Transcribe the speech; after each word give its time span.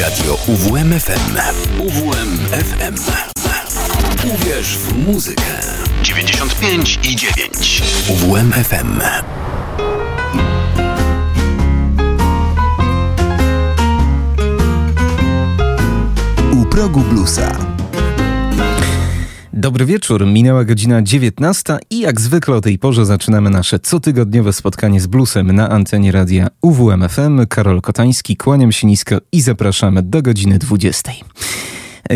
Radio 0.00 0.38
UWMFM. 0.46 1.38
UWMFM. 1.78 2.94
Uwierz 4.24 4.78
w 4.78 5.06
muzykę. 5.06 5.42
95 6.02 6.98
i 7.02 7.16
9. 7.16 7.82
UWMFM. 8.08 9.00
U 16.52 16.66
progu 16.66 17.00
bluesa. 17.00 17.73
Dobry 19.64 19.86
wieczór, 19.86 20.26
minęła 20.26 20.64
godzina 20.64 21.02
19 21.02 21.78
i 21.90 22.00
jak 22.00 22.20
zwykle 22.20 22.56
o 22.56 22.60
tej 22.60 22.78
porze 22.78 23.06
zaczynamy 23.06 23.50
nasze 23.50 23.78
cotygodniowe 23.78 24.52
spotkanie 24.52 25.00
z 25.00 25.06
bluesem 25.06 25.52
na 25.52 25.68
antenie 25.68 26.12
radia 26.12 26.48
UWMFM. 26.62 27.46
Karol 27.46 27.80
Kotański, 27.80 28.36
kłaniam 28.36 28.72
się 28.72 28.86
nisko 28.86 29.16
i 29.32 29.40
zapraszamy 29.40 30.02
do 30.02 30.22
godziny 30.22 30.58
20. 30.58 31.12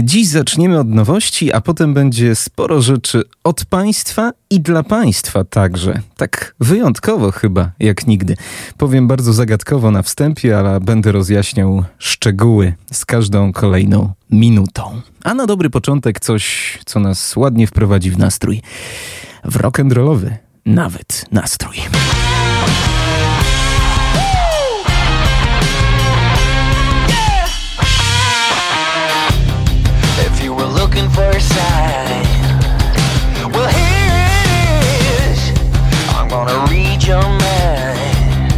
Dziś 0.03 0.27
zaczniemy 0.27 0.81
od 0.81 0.89
nowości, 0.89 1.53
a 1.53 1.61
potem 1.61 1.95
będzie 1.95 2.35
sporo 2.35 2.83
rzeczy 2.83 3.23
od 3.45 3.65
państwa 3.65 4.33
i 4.51 4.61
dla 4.61 4.83
państwa 4.83 5.45
także. 5.45 6.01
Tak 6.17 6.55
wyjątkowo 6.61 7.33
chyba, 7.33 7.71
jak 7.81 8.07
nigdy. 8.07 8.37
Powiem 8.77 9.09
bardzo 9.09 9.33
zagadkowo 9.33 9.91
na 9.91 10.03
wstępie, 10.03 10.59
ale 10.59 10.81
będę 10.81 11.13
rozjaśniał 11.13 11.85
szczegóły 11.99 12.75
z 12.93 13.05
każdą 13.05 13.53
kolejną 13.53 14.13
minutą. 14.31 15.01
A 15.25 15.35
na 15.35 15.47
dobry 15.47 15.71
początek 15.71 16.21
coś, 16.21 16.79
co 16.87 17.01
nas 17.01 17.37
ładnie 17.37 17.67
wprowadzi 17.67 18.11
w 18.11 18.19
nastrój. 18.19 18.63
W 19.45 19.57
rock'n'rollowy 19.57 20.31
nawet 20.67 21.25
nastrój. 21.33 21.77
Looking 30.99 31.15
for 31.15 31.29
a 31.29 31.41
sign. 31.41 32.25
Well, 33.53 33.69
here 33.69 34.11
it 34.11 35.03
is. 35.31 35.41
I'm 36.11 36.29
gonna 36.29 36.67
read 36.71 37.05
your 37.05 37.23
mind. 37.23 38.53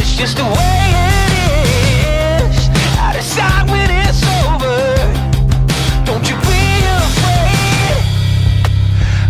It's 0.00 0.16
just 0.16 0.36
the 0.38 0.44
way 0.44 0.78
it 1.06 1.32
is. 2.48 2.68
I 2.98 3.12
decide 3.12 3.70
when 3.70 3.90
it's 3.90 4.22
over. 4.40 4.80
Don't 6.06 6.24
you 6.30 6.36
be 6.48 6.64
afraid. 7.02 8.00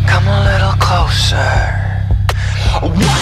Come 0.07 0.29
a 0.29 0.45
little 0.51 0.77
closer. 0.79 1.53
Walking 2.83 3.22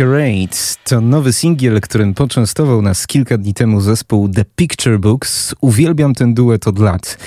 Masquerade 0.00 0.56
to 0.84 1.00
nowy 1.00 1.32
singiel, 1.32 1.80
którym 1.80 2.14
poczęstował 2.14 2.82
nas 2.82 3.06
kilka 3.06 3.38
dni 3.38 3.54
temu 3.54 3.80
zespół 3.80 4.28
The 4.28 4.44
Picture 4.44 4.98
Books. 4.98 5.54
Uwielbiam 5.60 6.14
ten 6.14 6.34
duet 6.34 6.68
od 6.68 6.78
lat. 6.78 7.18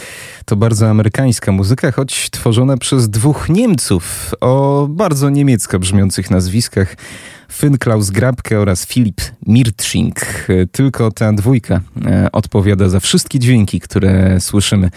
To 0.45 0.56
bardzo 0.56 0.89
amerykańska 0.89 1.51
muzyka, 1.51 1.91
choć 1.91 2.29
tworzona 2.29 2.78
przez 2.78 3.09
dwóch 3.09 3.50
Niemców 3.50 4.35
o 4.41 4.88
bardzo 4.89 5.29
niemiecko 5.29 5.79
brzmiących 5.79 6.31
nazwiskach. 6.31 6.95
Finn 7.51 7.78
Klaus 7.78 8.09
Grabke 8.09 8.59
oraz 8.59 8.85
Filip 8.85 9.22
Mirtsching. 9.47 10.16
Tylko 10.72 11.12
ta 11.12 11.33
dwójka 11.33 11.81
e, 12.06 12.31
odpowiada 12.31 12.89
za 12.89 13.00
wszystkie 13.00 13.39
dźwięki, 13.39 13.79
które 13.79 14.39
słyszymy 14.39 14.89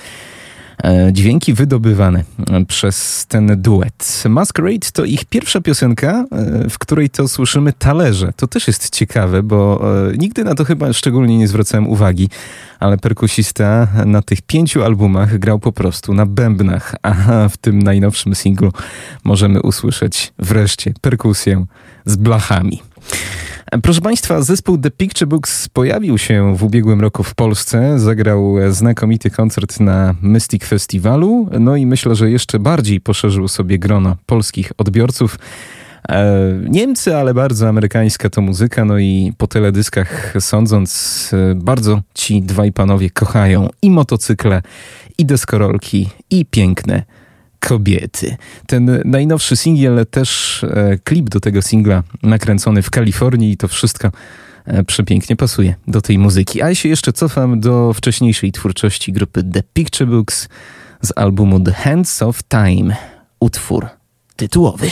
dźwięki 1.13 1.55
wydobywane 1.55 2.25
e, 2.51 2.65
przez 2.65 3.27
ten 3.27 3.63
duet. 3.63 4.23
Masquerade 4.29 4.91
to 4.93 5.05
ich 5.05 5.25
pierwsza 5.25 5.61
piosenka, 5.61 6.25
e, 6.33 6.71
w 6.71 6.79
której 6.79 7.11
to 7.11 7.29
słyszymy 7.29 7.73
talerze. 7.73 8.33
To 8.37 8.47
też 8.47 8.67
jest 8.67 8.91
ciekawe, 8.91 9.43
bo 9.43 9.85
nigdy 10.19 10.45
na 10.45 10.55
to 10.55 10.65
chyba 10.65 10.93
szczególnie 10.93 11.39
nie 11.39 11.49
zwracałem 11.49 11.89
uwagi, 11.89 12.29
ale 12.81 12.99
perkusista 12.99 13.89
na 14.07 14.23
tych 14.23 14.43
pięciu 14.43 14.85
albumach 14.85 15.39
grał 15.39 15.59
po 15.59 15.73
prostu 15.73 16.15
na 16.15 16.27
bębnach, 16.27 16.95
a 17.03 17.15
w 17.49 17.57
tym 17.57 17.83
najnowszym 17.83 18.35
singlu 18.35 18.73
możemy 19.25 19.63
usłyszeć 19.63 20.33
wreszcie 20.39 20.95
perkusję 21.01 21.67
z 22.05 22.17
blachami. 22.17 22.83
Proszę 23.83 24.01
Państwa, 24.01 24.43
zespół 24.43 24.79
The 24.79 24.91
Picture 24.91 25.29
Books 25.29 25.69
pojawił 25.69 26.19
się 26.19 26.57
w 26.57 26.65
ubiegłym 26.65 27.01
roku 27.01 27.23
w 27.23 27.35
Polsce. 27.35 27.99
Zagrał 27.99 28.55
znakomity 28.71 29.31
koncert 29.31 29.81
na 29.81 30.15
Mystic 30.23 30.65
Festiwalu. 30.65 31.49
No 31.61 31.77
i 31.77 31.87
myślę, 31.87 32.15
że 32.15 32.31
jeszcze 32.31 32.59
bardziej 32.59 33.01
poszerzył 33.01 33.49
sobie 33.49 33.79
grono 33.79 34.17
polskich 34.27 34.73
odbiorców. 34.79 35.39
E, 36.09 36.53
Niemcy, 36.69 37.17
ale 37.17 37.35
bardzo 37.35 37.69
amerykańska 37.69 38.31
to 38.31 38.41
muzyka, 38.41 38.85
no 38.85 38.99
i 38.99 39.33
po 39.39 39.47
teledyskach 39.47 40.35
sądząc, 40.41 41.31
e, 41.33 41.55
bardzo 41.55 42.03
ci 42.15 42.43
dwaj 42.43 42.73
panowie 42.73 43.11
kochają 43.11 43.69
i 43.83 43.91
motocykle, 43.91 44.63
i 45.19 45.27
deskorolki, 45.27 46.09
i 46.31 46.47
piękne 46.47 47.03
kobiety. 47.61 48.37
Ten 48.67 49.03
najnowszy 49.05 49.57
singiel, 49.57 50.07
też 50.11 50.65
e, 50.65 50.99
klip 51.05 51.29
do 51.29 51.41
tego 51.41 51.63
singla 51.63 52.03
nakręcony 52.23 52.83
w 52.83 52.91
Kalifornii 52.91 53.53
i 53.53 53.57
to 53.57 53.69
wszystko 53.69 54.13
e, 54.65 54.85
przepięknie 54.85 55.37
pasuje 55.37 55.75
do 55.87 56.01
tej 56.01 56.19
muzyki. 56.19 56.63
A 56.63 56.69
ja 56.69 56.75
się 56.75 56.89
jeszcze 56.89 57.13
cofam 57.13 57.61
do 57.61 57.93
wcześniejszej 57.93 58.53
twórczości 58.53 59.13
grupy 59.13 59.43
The 59.43 59.63
Picture 59.73 60.09
Books 60.09 60.49
z 61.03 61.13
albumu 61.17 61.61
The 61.61 61.73
Hands 61.73 62.23
of 62.23 62.43
Time, 62.43 62.97
utwór 63.41 63.87
tytułowy. 64.37 64.91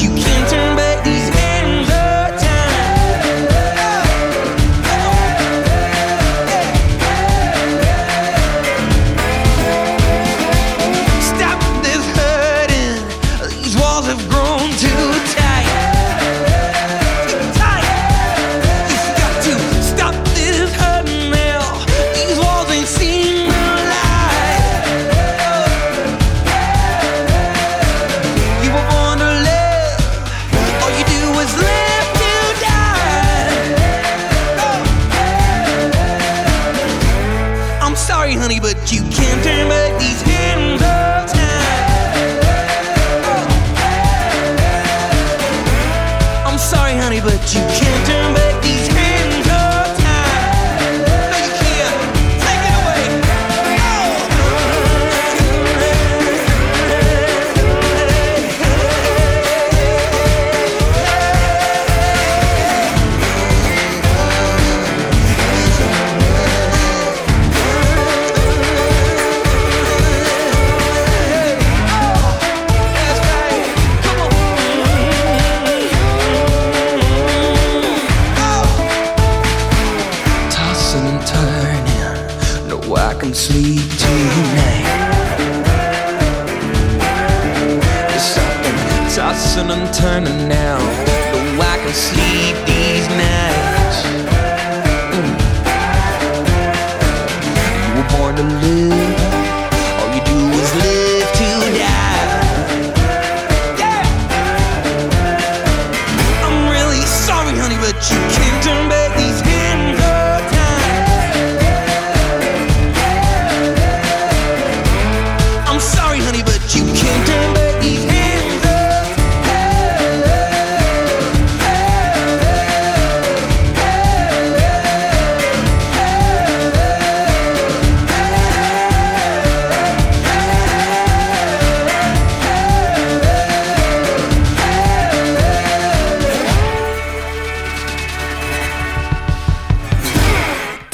You 0.00 0.08
can't 0.08 0.50
turn 0.50 0.73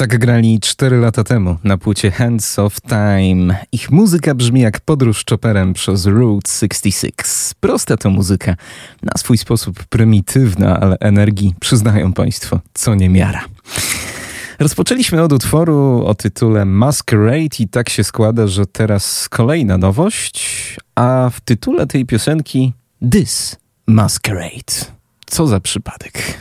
Tak 0.00 0.18
grali 0.18 0.60
4 0.60 0.96
lata 0.96 1.24
temu 1.24 1.56
na 1.64 1.78
płycie 1.78 2.10
Hands 2.10 2.58
of 2.58 2.80
Time. 2.80 3.56
Ich 3.72 3.90
muzyka 3.90 4.34
brzmi 4.34 4.60
jak 4.60 4.80
podróż 4.80 5.24
czoperem 5.24 5.72
przez 5.72 6.06
Route 6.06 6.50
66. 6.50 7.54
Prosta 7.60 7.96
to 7.96 8.10
muzyka, 8.10 8.56
na 9.02 9.12
swój 9.18 9.38
sposób 9.38 9.84
prymitywna, 9.84 10.80
ale 10.80 10.96
energii 11.00 11.54
przyznają 11.60 12.12
Państwo 12.12 12.60
co 12.74 12.94
niemiara. 12.94 13.44
Rozpoczęliśmy 14.58 15.22
od 15.22 15.32
utworu 15.32 16.04
o 16.06 16.14
tytule 16.14 16.64
Masquerade 16.64 17.56
i 17.58 17.68
tak 17.68 17.88
się 17.88 18.04
składa, 18.04 18.46
że 18.46 18.66
teraz 18.66 19.28
kolejna 19.28 19.78
nowość, 19.78 20.76
a 20.94 21.30
w 21.32 21.40
tytule 21.40 21.86
tej 21.86 22.06
piosenki 22.06 22.72
This 23.12 23.56
Masquerade. 23.86 24.74
Co 25.26 25.46
za 25.46 25.60
przypadek. 25.60 26.40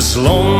Inside 0.00 0.16
this 0.16 0.59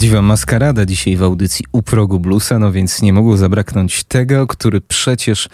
Prawdziwa 0.00 0.22
maskarada 0.22 0.86
dzisiaj 0.86 1.16
w 1.16 1.22
audycji 1.22 1.64
u 1.72 1.82
progu 1.82 2.20
bluesa, 2.20 2.58
no 2.58 2.72
więc 2.72 3.02
nie 3.02 3.12
mogło 3.12 3.36
zabraknąć 3.36 4.04
tego, 4.04 4.46
który 4.46 4.80
przecież 4.80 5.48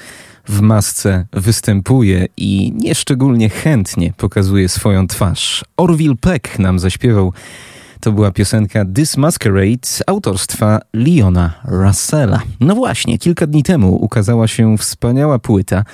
w 0.48 0.60
masce 0.60 1.26
występuje 1.32 2.26
i 2.36 2.72
nieszczególnie 2.76 3.48
chętnie 3.48 4.12
pokazuje 4.16 4.68
swoją 4.68 5.06
twarz. 5.06 5.64
Orville 5.76 6.16
Peck 6.20 6.58
nam 6.58 6.78
zaśpiewał. 6.78 7.32
To 8.00 8.12
była 8.12 8.30
piosenka 8.30 8.84
This 8.94 9.16
Masquerade 9.16 9.88
autorstwa 10.06 10.80
Leona 10.92 11.52
Russella. 11.64 12.42
No 12.60 12.74
właśnie, 12.74 13.18
kilka 13.18 13.46
dni 13.46 13.62
temu 13.62 14.04
ukazała 14.04 14.48
się 14.48 14.78
wspaniała 14.78 15.38
płyta 15.38 15.84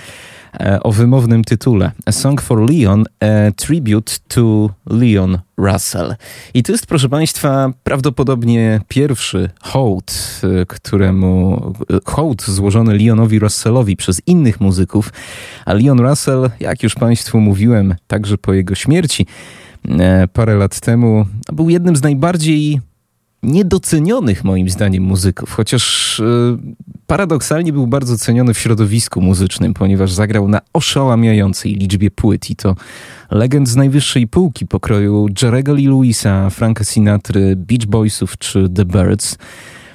o 0.83 0.93
wymownym 0.93 1.45
tytule 1.45 1.93
A 2.07 2.13
Song 2.13 2.41
for 2.41 2.71
Leon, 2.71 3.05
a 3.21 3.53
Tribute 3.57 4.13
to 4.29 4.71
Leon 4.87 5.39
Russell. 5.57 6.15
I 6.55 6.63
to 6.63 6.73
jest, 6.73 6.87
proszę 6.87 7.09
Państwa, 7.09 7.73
prawdopodobnie 7.83 8.81
pierwszy 8.89 9.51
hołd, 9.61 10.41
e, 10.63 10.67
któremu 10.67 11.63
e, 11.91 11.99
hołd 12.05 12.43
złożony 12.43 12.99
Leonowi 12.99 13.39
Russellowi 13.39 13.97
przez 13.97 14.23
innych 14.27 14.61
muzyków. 14.61 15.13
A 15.67 15.73
Leon 15.73 16.01
Russell, 16.01 16.51
jak 16.61 16.83
już 16.83 16.95
Państwu 16.95 17.41
mówiłem, 17.41 17.95
także 18.07 18.39
po 18.39 18.53
jego 18.53 18.75
śmierci 18.75 19.27
e, 19.89 20.29
parę 20.29 20.55
lat 20.55 20.81
temu, 20.81 21.27
był 21.53 21.71
jednym 21.71 21.97
z 21.97 22.03
najbardziej 22.03 22.81
niedocenionych 23.43 24.45
moim 24.45 24.71
zdaniem 24.71 25.03
muzyków, 25.03 25.53
chociaż 25.53 26.21
e, 26.21 26.25
paradoksalnie 27.07 27.73
był 27.73 27.87
bardzo 27.87 28.19
ceniony 28.19 28.55
w 28.55 28.59
środowisku 28.59 29.21
muzycznym, 29.21 29.75
ponieważ 29.75 30.13
zagrał 30.13 30.49
na 30.49 30.61
oszałamiającej 30.73 31.75
liczbie 31.75 32.11
płyt 32.11 32.51
i 32.51 32.57
to 32.57 32.77
legend 33.31 33.69
z 33.69 33.77
najwyższej 33.77 34.27
półki 34.27 34.67
pokroju 34.67 35.27
Jerego 35.43 35.75
Lee 35.75 35.87
Lewisa, 35.87 36.51
Franka 36.51 36.85
Sinatry, 36.85 37.57
Beach 37.57 37.87
Boysów 37.87 38.39
czy 38.39 38.69
The 38.69 38.85
Birds. 38.85 39.39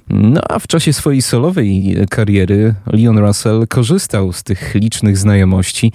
No 0.10 0.42
a 0.50 0.60
w 0.60 0.68
czasie 0.68 0.94
swojej 0.94 1.22
solowej 1.22 1.96
kariery 2.10 2.76
Leon 2.86 3.18
Russell 3.18 3.68
korzystał 3.68 4.34
z 4.34 4.44
tych 4.44 4.76
licznych 4.76 5.18
znajomości. 5.18 5.92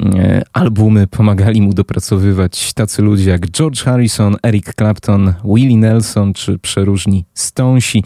E, 0.00 0.42
Albumy 0.52 1.06
pomagali 1.06 1.62
mu 1.62 1.74
dopracowywać 1.74 2.72
tacy 2.74 3.02
ludzie 3.02 3.30
jak 3.30 3.50
George 3.50 3.82
Harrison, 3.82 4.36
Eric 4.42 4.74
Clapton, 4.74 5.34
Willie 5.44 5.76
Nelson 5.76 6.32
czy 6.32 6.58
przeróżni 6.58 7.24
Stonesi. 7.34 8.04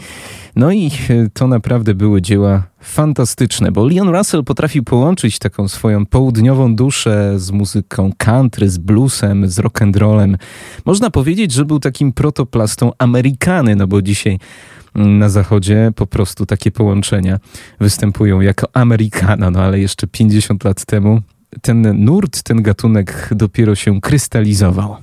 No 0.55 0.71
i 0.71 0.91
e, 1.09 1.29
to 1.33 1.47
naprawdę 1.47 1.93
były 1.93 2.21
dzieła 2.21 2.63
fantastyczne, 2.79 3.71
bo 3.71 3.85
Leon 3.87 4.09
Russell 4.09 4.43
potrafił 4.43 4.83
połączyć 4.83 5.39
taką 5.39 5.67
swoją 5.67 6.05
południową 6.05 6.75
duszę 6.75 7.33
z 7.39 7.51
muzyką 7.51 8.11
country, 8.17 8.69
z 8.69 8.77
bluesem, 8.77 9.49
z 9.49 9.59
rock'n'rollem. 9.59 10.35
Można 10.85 11.09
powiedzieć, 11.09 11.51
że 11.51 11.65
był 11.65 11.79
takim 11.79 12.13
protoplastą 12.13 12.91
Amerykany, 12.97 13.75
no 13.75 13.87
bo 13.87 14.01
dzisiaj 14.01 14.39
na 14.95 15.29
zachodzie 15.29 15.91
po 15.95 16.07
prostu 16.07 16.45
takie 16.45 16.71
połączenia 16.71 17.39
występują 17.79 18.41
jako 18.41 18.67
Amerykana, 18.73 19.51
no 19.51 19.59
ale 19.59 19.79
jeszcze 19.79 20.07
50 20.07 20.63
lat 20.63 20.85
temu 20.85 21.21
ten 21.61 22.05
nurt, 22.05 22.43
ten 22.43 22.61
gatunek 22.61 23.29
dopiero 23.31 23.75
się 23.75 24.01
krystalizował. 24.01 24.97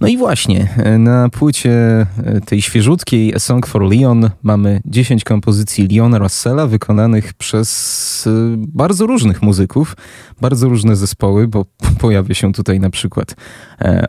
No 0.00 0.08
i 0.08 0.16
właśnie, 0.16 0.68
na 0.98 1.28
płycie 1.28 2.06
tej 2.46 2.62
świeżutkiej 2.62 3.34
A 3.34 3.38
Song 3.38 3.66
for 3.66 3.82
Leon 3.82 4.30
mamy 4.42 4.80
10 4.84 5.24
kompozycji 5.24 5.88
Leona 5.88 6.18
Russella 6.18 6.66
wykonanych 6.66 7.34
przez 7.34 8.28
bardzo 8.56 9.06
różnych 9.06 9.42
muzyków, 9.42 9.96
bardzo 10.40 10.68
różne 10.68 10.96
zespoły, 10.96 11.48
bo 11.48 11.64
pojawia 12.00 12.34
się 12.34 12.52
tutaj 12.52 12.80
na 12.80 12.90
przykład 12.90 13.34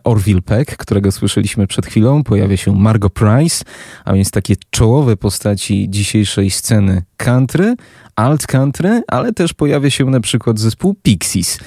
Orville 0.04 0.42
Peck, 0.42 0.78
którego 0.78 1.12
słyszeliśmy 1.12 1.68
przed 1.68 1.86
chwilą, 1.86 2.24
pojawia 2.24 2.58
się 2.58 2.76
Margot 2.76 3.14
Price, 3.14 3.66
a 4.06 4.14
więc 4.14 4.32
takie 4.32 4.56
czołowe 4.70 5.18
postaci 5.18 5.90
dzisiejszej 5.90 6.50
sceny 6.50 7.04
country, 7.18 7.76
alt 8.16 8.48
country, 8.48 9.04
ale 9.08 9.34
też 9.34 9.54
pojawia 9.54 9.90
się 9.90 10.06
na 10.06 10.20
przykład 10.20 10.60
zespół 10.60 10.96
Pixies, 11.04 11.60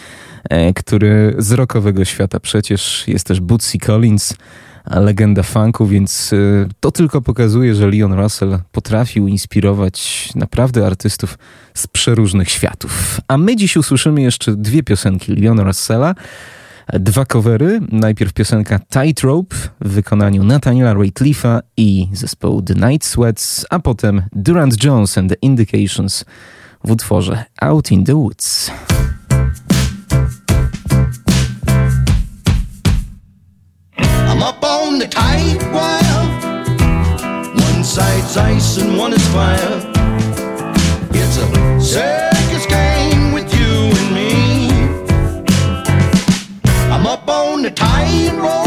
który 0.75 1.35
z 1.39 1.53
rockowego 1.53 2.05
świata 2.05 2.41
przecież 2.41 3.09
jest 3.09 3.27
też 3.27 3.41
Bootsy 3.41 3.79
Collins, 3.79 4.35
legenda 4.91 5.43
funku, 5.43 5.87
więc 5.87 6.31
to 6.81 6.91
tylko 6.91 7.23
pokazuje, 7.23 7.75
że 7.75 7.91
Leon 7.91 8.13
Russell 8.13 8.59
potrafił 8.73 9.29
inspirować 9.29 10.29
naprawdę 10.35 10.87
artystów 10.87 11.39
z 11.75 11.87
przeróżnych 11.87 12.51
światów. 12.51 13.21
A 13.29 13.39
my 13.39 13.57
dziś 13.57 13.77
usłyszymy 13.77 14.23
jeszcze 14.23 14.57
dwie 14.57 14.83
piosenki 14.83 15.37
Leona 15.37 15.63
Russella, 15.63 16.15
dwa 16.93 17.25
covery. 17.25 17.81
Najpierw 17.93 18.33
piosenka 18.33 18.79
Tightrope 18.79 19.57
w 19.81 19.89
wykonaniu 19.89 20.45
Nathaniela 20.45 20.95
Ratcliffe'a 20.95 21.61
i 21.77 22.09
zespołu 22.13 22.63
The 22.63 22.75
Night 22.75 23.05
Sweats, 23.05 23.67
a 23.71 23.79
potem 23.79 24.23
Durant 24.33 24.85
Jones 24.85 25.19
and 25.19 25.31
the 25.31 25.37
Indications 25.43 26.25
w 26.85 26.91
utworze 26.91 27.45
Out 27.61 27.91
in 27.91 28.05
the 28.05 28.15
Woods. 28.15 28.71
I'm 33.99 34.43
up 34.43 34.63
on 34.65 34.99
the 34.99 35.07
tight 35.07 35.63
wire. 35.73 36.25
One 37.55 37.85
side's 37.85 38.37
ice 38.37 38.79
and 38.79 38.97
one 38.99 39.13
is 39.13 39.27
fire. 39.29 39.83
It's 41.11 41.37
a 41.37 41.47
circus 41.81 42.67
game 42.67 43.33
with 43.33 43.53
you 43.55 43.93
and 44.01 44.15
me. 44.15 44.69
I'm 46.91 47.07
up 47.07 47.29
on 47.29 47.63
the 47.63 47.71
tight 47.71 48.33
rope. 48.39 48.64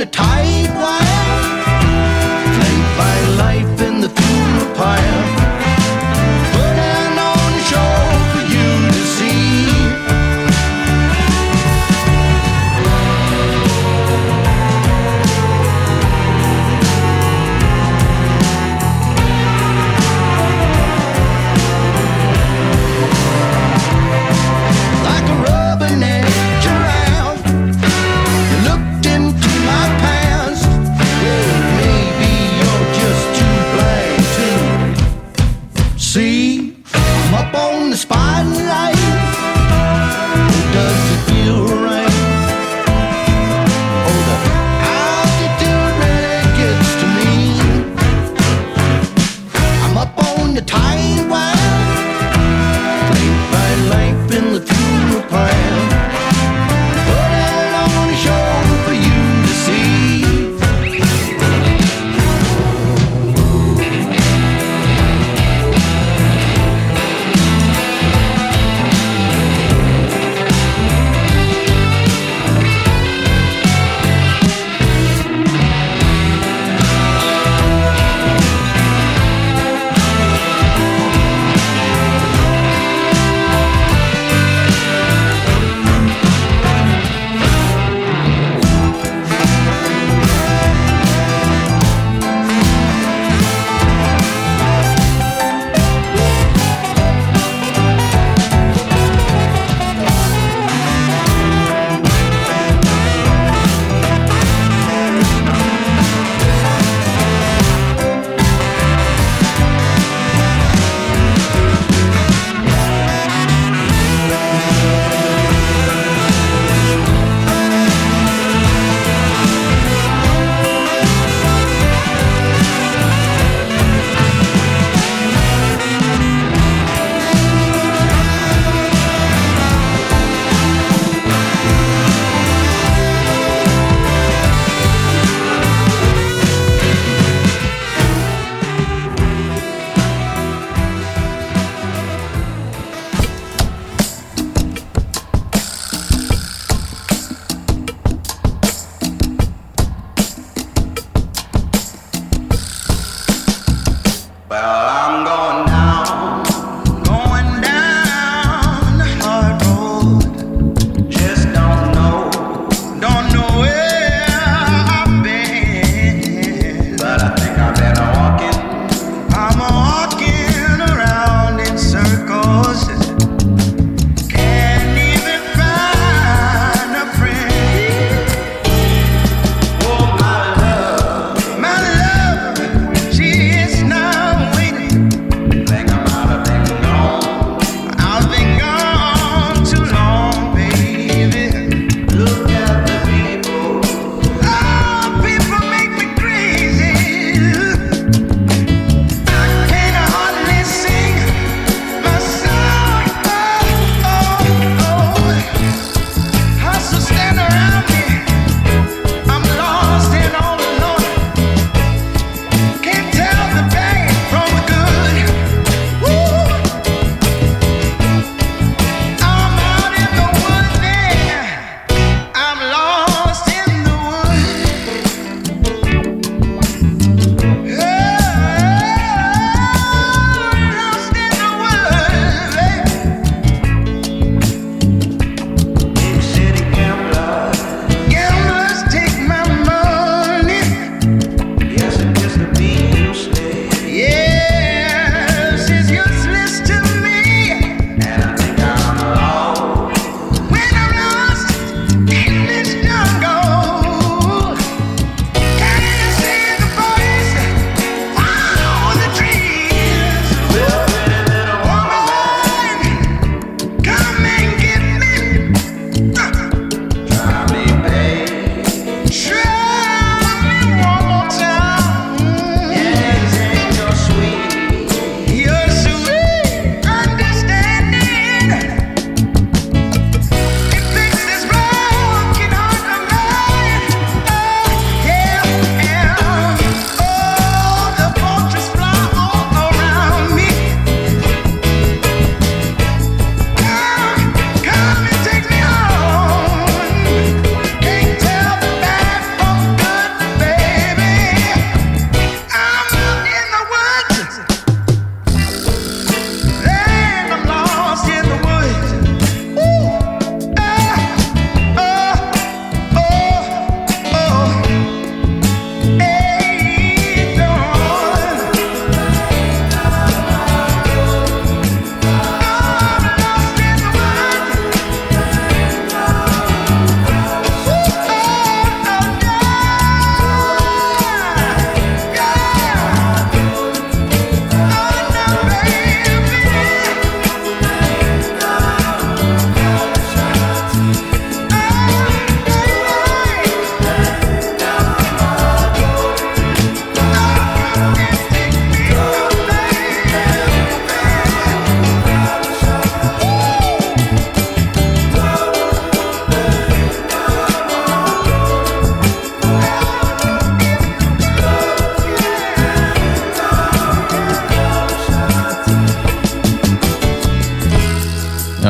the 0.00 0.06
tide. 0.06 0.59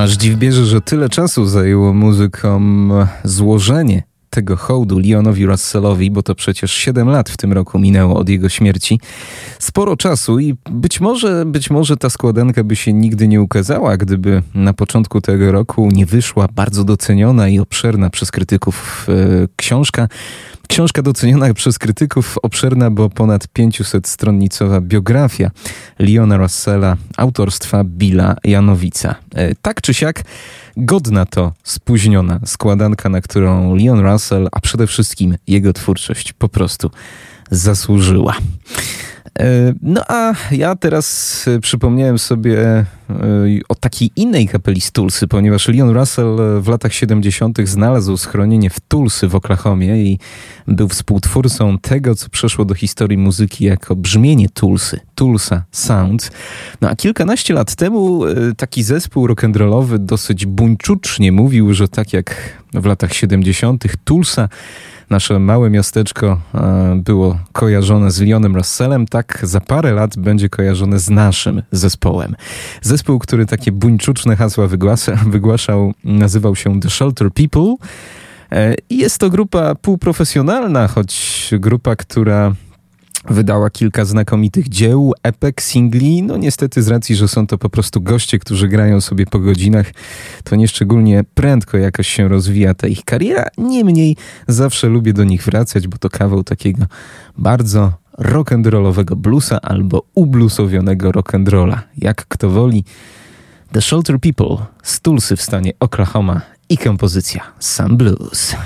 Aż 0.01 0.13
dziw 0.13 0.37
bierze, 0.37 0.67
że 0.67 0.81
tyle 0.81 1.09
czasu 1.09 1.47
zajęło 1.47 1.95
muzykom 1.95 2.93
złożenie 3.25 4.03
tego 4.31 4.57
hołdu 4.57 4.99
Leonowi 4.99 5.47
Russellowi, 5.47 6.11
bo 6.11 6.23
to 6.23 6.35
przecież 6.35 6.73
7 6.73 7.09
lat 7.09 7.31
w 7.31 7.37
tym 7.37 7.53
roku 7.53 7.79
minęło 7.79 8.17
od 8.17 8.29
jego 8.29 8.49
śmierci. 8.49 9.01
Sporo 9.59 9.97
czasu 9.97 10.39
i 10.39 10.55
być 10.71 11.01
może, 11.01 11.45
być 11.47 11.71
może 11.71 11.97
ta 11.97 12.11
składanka 12.11 12.65
by 12.65 12.77
się 12.77 12.93
nigdy 12.93 13.29
nie 13.29 13.43
ukazała, 13.43 13.97
gdyby 13.97 14.43
na 14.55 14.73
początku 14.73 15.21
tego 15.21 15.53
roku 15.53 15.89
nie 15.93 16.07
wyszła 16.07 16.49
bardzo 16.55 16.85
doceniona 16.85 17.49
i 17.49 17.59
obszerna 17.59 18.11
przez 18.11 18.31
krytyków 18.31 19.07
e, 19.09 19.49
książka 19.57 20.09
Książka 20.71 21.03
doceniona 21.03 21.55
przez 21.55 21.79
krytyków, 21.79 22.39
obszerna, 22.43 22.91
bo 22.91 23.09
ponad 23.09 23.47
500-stronnicowa 23.59 24.81
biografia 24.81 25.51
Leona 25.99 26.37
Russella 26.37 26.97
autorstwa 27.17 27.85
Billa 27.85 28.37
Janowica. 28.45 29.15
E, 29.35 29.55
tak 29.55 29.81
czy 29.81 29.95
siak, 29.95 30.23
godna 30.77 31.27
to 31.27 31.53
spóźniona 31.63 32.41
składanka, 32.47 33.09
na 33.09 33.21
którą 33.21 33.75
Leon 33.75 34.01
Russell, 34.01 34.49
a 34.53 34.61
przede 34.61 34.87
wszystkim 34.87 35.37
jego 35.47 35.73
twórczość 35.73 36.33
po 36.33 36.49
prostu 36.49 36.91
zasłużyła. 37.51 38.37
E, 39.39 39.75
no 39.83 40.03
a 40.09 40.35
ja 40.51 40.77
teraz 40.77 41.45
e, 41.49 41.61
przypomniałem 41.61 42.19
sobie 42.19 42.59
e, 42.61 42.87
o 43.69 43.75
takiej 43.75 44.11
innej 44.17 44.49
kapeli 44.49 44.81
z 44.81 44.93
Tulsy, 44.93 45.29
ponieważ 45.29 45.69
Leon 45.69 45.91
Russell 45.91 46.37
w 46.61 46.69
latach 46.69 46.95
70. 46.95 47.59
znalazł 47.65 48.17
schronienie 48.17 48.71
w 48.71 48.81
Tulsy 48.81 49.29
w 49.29 49.35
Oklahomie 49.35 50.03
i 50.03 50.19
był 50.69 50.89
współtwórcą 50.89 51.79
tego, 51.79 52.15
co 52.15 52.29
przeszło 52.29 52.65
do 52.65 52.75
historii 52.75 53.19
muzyki 53.19 53.65
jako 53.65 53.97
brzmienie 53.97 54.49
Tulsy, 54.49 55.01
Tulsa 55.15 55.65
Sound. 55.73 56.31
No 56.81 56.89
a 56.91 56.97
kilkanaście 56.97 57.55
lat 57.55 57.75
temu 57.75 58.23
taki 58.57 58.83
zespół 58.83 59.27
rock'n'rollowy 59.27 59.99
dosyć 59.99 60.47
buńczucznie 60.47 61.33
mówił, 61.33 61.75
że 61.75 61.89
tak 61.89 62.13
jak 62.13 62.61
w 62.75 62.87
latach 62.87 63.15
70. 63.15 63.85
Tulsa 64.05 64.49
nasze 65.11 65.39
małe 65.39 65.71
miasteczko 65.71 66.41
e, 66.55 67.01
było 67.05 67.39
kojarzone 67.53 68.11
z 68.11 68.21
Leonem 68.21 68.57
Russellem, 68.57 69.07
tak 69.07 69.41
za 69.43 69.61
parę 69.61 69.93
lat 69.93 70.19
będzie 70.19 70.49
kojarzone 70.49 70.99
z 70.99 71.11
naszym 71.11 71.63
zespołem. 71.73 72.37
Zespół, 72.83 73.19
który 73.19 73.47
takie 73.47 73.73
buńczuczne 73.73 74.37
hasła 74.37 74.67
wygłasza, 74.67 75.17
wygłaszał, 75.27 75.93
nazywał 76.05 76.57
się 76.57 76.81
The 76.81 76.91
Shelter 76.91 77.31
People. 77.33 77.75
E, 78.53 78.75
jest 78.91 79.19
to 79.19 79.31
grupa 79.31 79.75
półprofesjonalna, 79.75 80.89
choć 80.89 81.51
grupa, 81.59 81.97
która 81.97 82.53
Wydała 83.29 83.71
kilka 83.71 84.05
znakomitych 84.05 84.69
dzieł, 84.69 85.13
epek, 85.23 85.63
singli. 85.63 86.23
No 86.23 86.37
niestety 86.37 86.83
z 86.83 86.89
racji, 86.89 87.17
że 87.17 87.29
są 87.29 87.47
to 87.47 87.59
po 87.59 87.71
prostu 87.71 88.01
goście, 88.01 88.39
którzy 88.39 88.69
grają 88.69 89.01
sobie 89.01 89.27
po 89.27 89.39
godzinach, 89.39 89.87
to 90.45 90.57
nieszczególnie 90.57 91.25
prędko 91.35 91.79
jakoś 91.79 92.09
się 92.09 92.29
rozwija 92.29 92.75
ta 92.75 92.87
ich 92.87 93.05
kariera. 93.05 93.47
Niemniej 93.59 94.17
zawsze 94.49 94.89
lubię 94.89 95.13
do 95.13 95.25
nich 95.25 95.45
wracać, 95.45 95.89
bo 95.89 95.99
to 95.99 96.11
kawał 96.11 96.45
takiego 96.45 96.87
bardzo 97.39 97.93
rock'n'rollowego 98.19 99.17
bluesa 99.17 99.61
albo 99.63 100.03
ublusowionego 100.15 101.11
rock'n'rolla. 101.11 101.79
Jak 101.99 102.27
kto 102.29 102.51
woli. 102.51 102.85
The 103.73 103.81
Shelter 103.81 104.21
People 104.21 104.67
z 104.83 105.01
Tulsy 105.01 105.37
w 105.37 105.43
stanie 105.43 105.73
Oklahoma 105.81 106.41
i 106.69 106.79
kompozycja 106.79 107.53
Sun 107.59 107.97
Blues. 107.97 108.57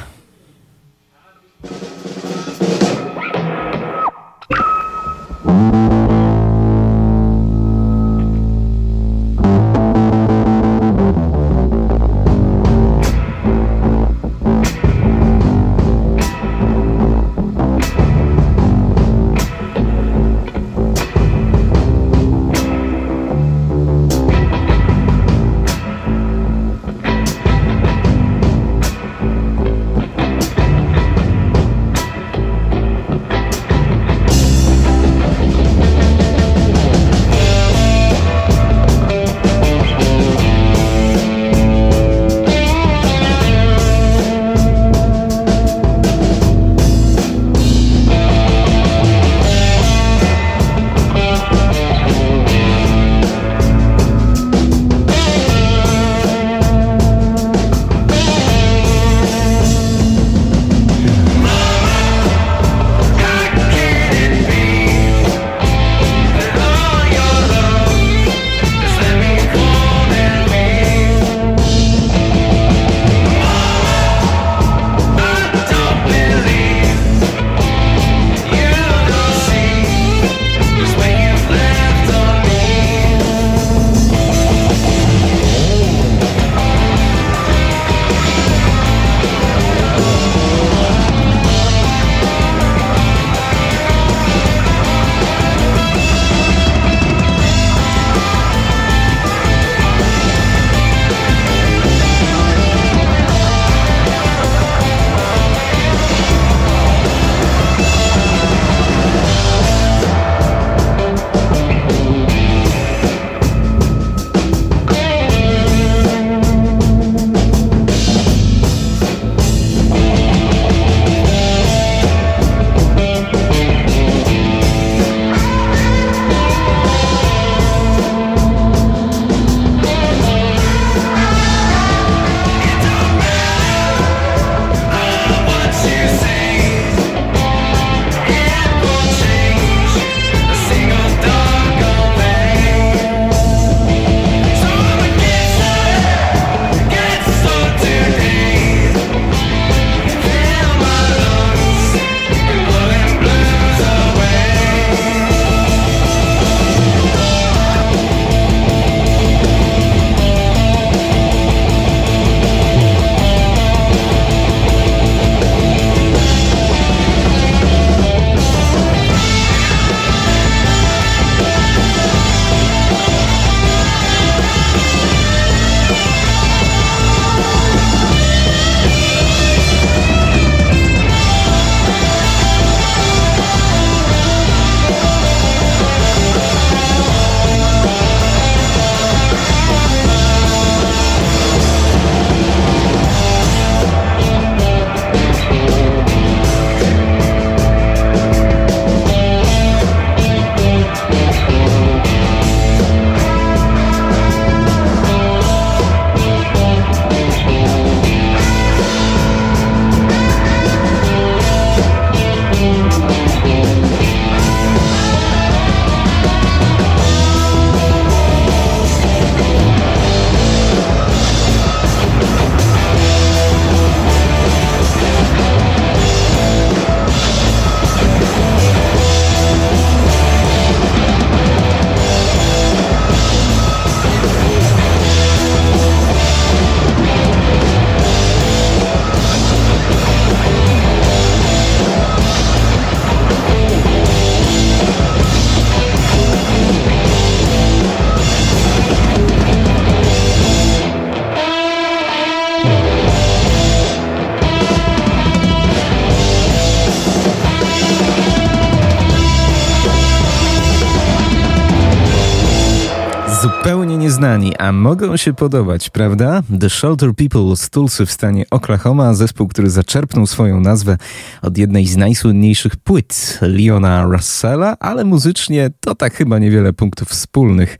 A 264.64 264.72
mogą 264.72 265.16
się 265.16 265.34
podobać, 265.34 265.90
prawda? 265.90 266.42
The 266.60 266.70
Shelter 266.70 267.14
People 267.14 267.56
z 267.56 267.70
Tulsy 267.70 268.06
w 268.06 268.12
stanie 268.12 268.44
Oklahoma, 268.50 269.14
zespół, 269.14 269.48
który 269.48 269.70
zaczerpnął 269.70 270.26
swoją 270.26 270.60
nazwę 270.60 270.96
od 271.42 271.58
jednej 271.58 271.86
z 271.86 271.96
najsłynniejszych 271.96 272.76
płyt 272.76 273.38
Leona 273.42 274.04
Russella, 274.04 274.76
ale 274.80 275.04
muzycznie 275.04 275.70
to 275.80 275.94
tak 275.94 276.14
chyba 276.14 276.38
niewiele 276.38 276.72
punktów 276.72 277.08
wspólnych, 277.08 277.78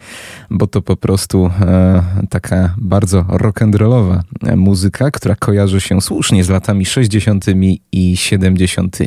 bo 0.51 0.67
to 0.67 0.83
po 0.83 0.97
prostu 0.97 1.51
e, 1.61 2.03
taka 2.31 2.75
bardzo 2.79 3.23
rock'n'rollowa 3.23 4.21
muzyka, 4.57 5.11
która 5.11 5.35
kojarzy 5.35 5.81
się 5.81 6.01
słusznie 6.01 6.45
z 6.45 6.49
latami 6.49 6.87
60. 6.87 7.45
i 7.93 8.17
70. 8.17 8.99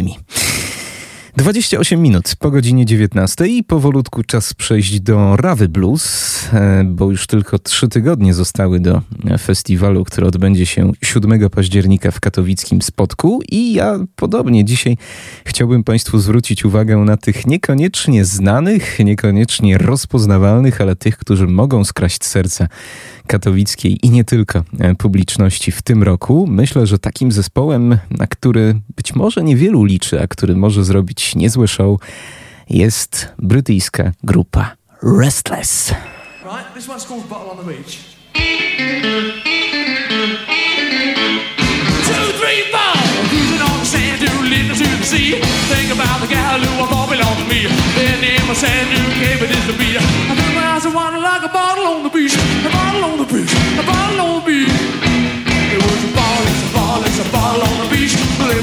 28 1.38 2.02
minut 2.02 2.36
po 2.40 2.52
godzinie 2.52 2.86
19 2.86 3.48
i 3.48 3.64
powolutku 3.64 4.24
czas 4.24 4.54
przejść 4.54 5.00
do 5.00 5.36
Rawy 5.36 5.70
Blues, 5.70 6.40
e, 6.54 6.84
bo 6.84 7.12
już 7.12 7.28
tylko 7.28 7.60
trzy 7.60 7.88
tygodnie 7.88 8.34
zostały 8.34 8.80
do 8.80 9.02
festiwalu, 9.40 10.06
który 10.06 10.28
odbędzie 10.28 10.66
się 10.66 10.92
7 11.02 11.50
października 11.50 12.12
w 12.12 12.20
katowickim 12.20 12.82
Spotku. 12.82 13.42
I 13.52 13.74
ja 13.74 14.00
podobnie 14.16 14.66
dzisiaj 14.66 14.98
chciałbym 15.46 15.84
Państwu 15.84 16.20
zwrócić 16.20 16.66
uwagę 16.66 16.98
na 16.98 17.18
tych 17.18 17.48
niekoniecznie 17.48 18.26
znanych, 18.26 19.00
niekoniecznie 19.00 19.78
rozpoznawalnych, 19.78 20.82
ale 20.82 20.96
tych, 20.96 21.18
którzy 21.18 21.48
mogą 21.48 21.84
skraść 21.84 22.26
serca 22.26 22.68
katowickiej 23.28 24.06
i 24.06 24.10
nie 24.10 24.24
tylko 24.24 24.64
e, 24.80 24.96
publiczności 24.96 25.72
w 25.72 25.82
tym 25.82 26.04
roku. 26.04 26.48
Myślę, 26.50 26.88
że 26.88 27.00
takim 27.00 27.32
zespołem, 27.32 27.98
na 28.10 28.28
który 28.28 28.80
być 28.96 29.16
może 29.16 29.44
niewielu 29.44 29.84
liczy, 29.84 30.22
a 30.22 30.28
który 30.28 30.56
może 30.56 30.84
zrobić 30.84 31.36
niezłe 31.36 31.68
show, 31.68 32.00
jest 32.70 33.30
brytyjska 33.40 34.12
grupa 34.24 34.76
Restless. 35.04 35.94
Right, 36.44 36.74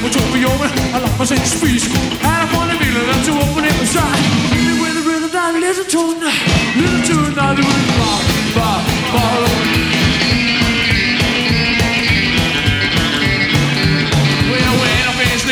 which 0.05 0.15
will 0.15 0.33
be 0.37 0.45
open. 0.45 0.69
I 0.93 1.01
like 1.01 1.19
my 1.19 1.25
sense 1.25 1.57
freeze. 1.57 1.89
And 1.89 2.29
I 2.29 2.45
wanna 2.53 2.77
be 2.77 2.93
left 2.93 3.25
to 3.25 3.33
open 3.33 3.65
it 3.65 3.77
inside. 3.81 4.21
Even 4.53 4.77
with 4.85 4.95
the 5.01 5.05
rhythm 5.09 5.31
down, 5.33 5.59
listen 5.59 5.89
to 5.89 6.01
it 6.13 6.19
now. 6.21 6.37
Listen 6.77 7.01
to 7.09 7.15
it 7.25 7.35
now, 7.35 7.55
the 7.57 7.65
rhythm. 7.65 7.97
Ba, 7.99 8.13
ba, 8.55 8.69
ba. 9.13 9.85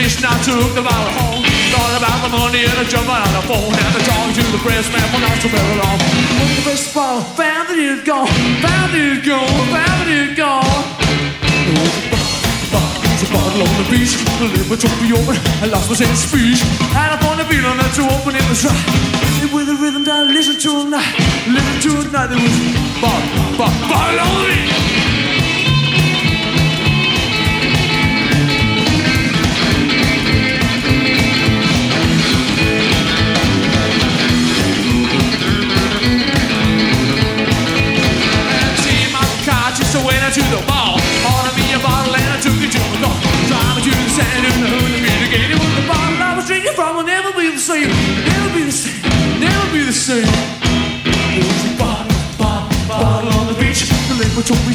It's 0.04 0.20
not 0.20 0.42
to 0.46 0.50
look 0.56 0.76
about 0.76 1.12
home 1.14 1.44
Thought 1.70 1.94
about 1.96 2.26
the 2.26 2.36
money 2.36 2.64
and 2.64 2.74
a 2.74 2.84
jump 2.90 3.08
on 3.08 3.22
the 3.22 3.42
phone 3.46 3.70
And 3.70 3.94
the 3.94 4.02
talk 4.02 4.34
to 4.34 4.42
the 4.50 4.58
press 4.58 4.90
man 4.92 5.06
for 5.14 5.20
not 5.20 5.38
so 5.38 5.48
very 5.48 5.76
long 5.78 5.98
When 6.42 6.56
the 6.56 6.62
best 6.64 6.90
fall, 6.90 7.20
found 7.20 7.68
it 7.70 8.04
gone 8.04 8.26
Found 8.26 8.94
it 8.96 9.24
gone, 9.24 9.70
found 9.70 10.10
it 10.10 10.36
gone 10.36 11.01
It's 13.33 13.40
a 13.40 13.45
bottle 13.45 13.62
on 13.62 13.83
the 13.83 13.88
beach, 13.90 14.12
the 14.38 14.45
liver 14.45 14.77
took 14.77 14.92
me 15.01 15.12
open, 15.12 15.37
I 15.62 15.66
lost 15.66 15.88
my 15.88 15.97
sense 15.97 16.25
of 16.25 16.31
speech. 16.31 16.61
Had 16.92 17.14
a 17.14 17.18
funny 17.25 17.45
feeling 17.45 17.79
that 17.79 17.95
to 17.97 18.03
open 18.05 18.37
it 18.37 18.45
was 18.49 18.64
right. 18.64 18.77
And 19.40 19.53
with 19.53 19.68
the 19.68 19.75
rhythm 19.75 20.05
down, 20.05 20.29
listen 20.35 20.61
to 20.61 20.81
it 20.81 20.90
now, 20.90 21.01
listen 21.49 21.81
to 21.81 22.01
it 22.01 22.12
now. 22.12 22.27
There 22.27 22.37
was 22.37 22.53
bottle, 23.01 23.57
bottle, 23.57 23.88
bottle 23.88 24.21
on 24.21 24.42
the 24.42 24.49
beach. 24.53 24.92
So 39.92 40.01
went 40.07 40.33
to 40.33 40.40
the 40.40 40.64
ball. 40.66 40.82
Sand 44.22 44.62
the. 44.62 44.70
It 45.52 45.58
was 45.58 45.72
the 45.74 45.85
bottle 45.88 46.22
I 46.22 46.37
was 46.37 46.46
drinking 46.46 46.74
from 46.74 46.96
will 46.96 47.04
never 47.04 47.32
be 47.32 47.50
the 47.50 47.58
same. 47.58 47.88
Never 47.88 48.50
be 48.54 48.62
the 48.64 48.72
same. 48.72 49.02
Never 49.40 49.66
be 49.72 49.80
the 49.85 49.92
same. 49.92 50.28
It 51.38 51.44
was 51.44 51.62
a 51.66 51.72
bottle, 51.78 52.12
bottle, 52.38 52.70
bottle 52.88 53.32
on 53.38 53.46
the 53.50 53.56
beach. 53.61 53.88
The 54.08 54.14
liquor 54.14 54.44
told 54.46 54.62
me. 54.66 54.72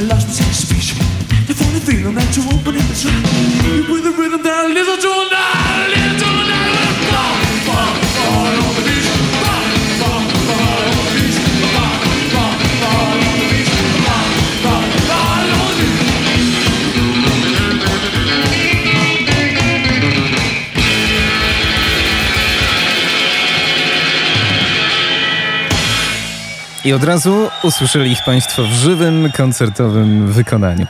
I 0.00 0.02
lost 0.08 0.26
my 0.28 0.34
sense. 0.34 0.96
The 1.46 1.54
funny 1.54 1.80
feeling 1.80 2.14
that 2.14 2.30
to 2.34 2.40
open 2.54 2.74
it 2.76 2.86
was 2.88 3.04
right. 3.04 3.90
With 3.90 4.04
the 4.04 4.12
rhythm 4.16 4.42
that 4.42 4.64
I 4.64 4.72
listen 4.72 4.98
to 5.04 5.12
now, 5.30 5.88
listen 5.92 6.46
to 6.46 6.49
I 26.84 26.92
od 26.92 27.04
razu 27.04 27.48
usłyszeli 27.62 28.12
ich 28.12 28.24
Państwo 28.24 28.64
w 28.64 28.72
żywym, 28.72 29.32
koncertowym 29.36 30.32
wykonaniu. 30.32 30.86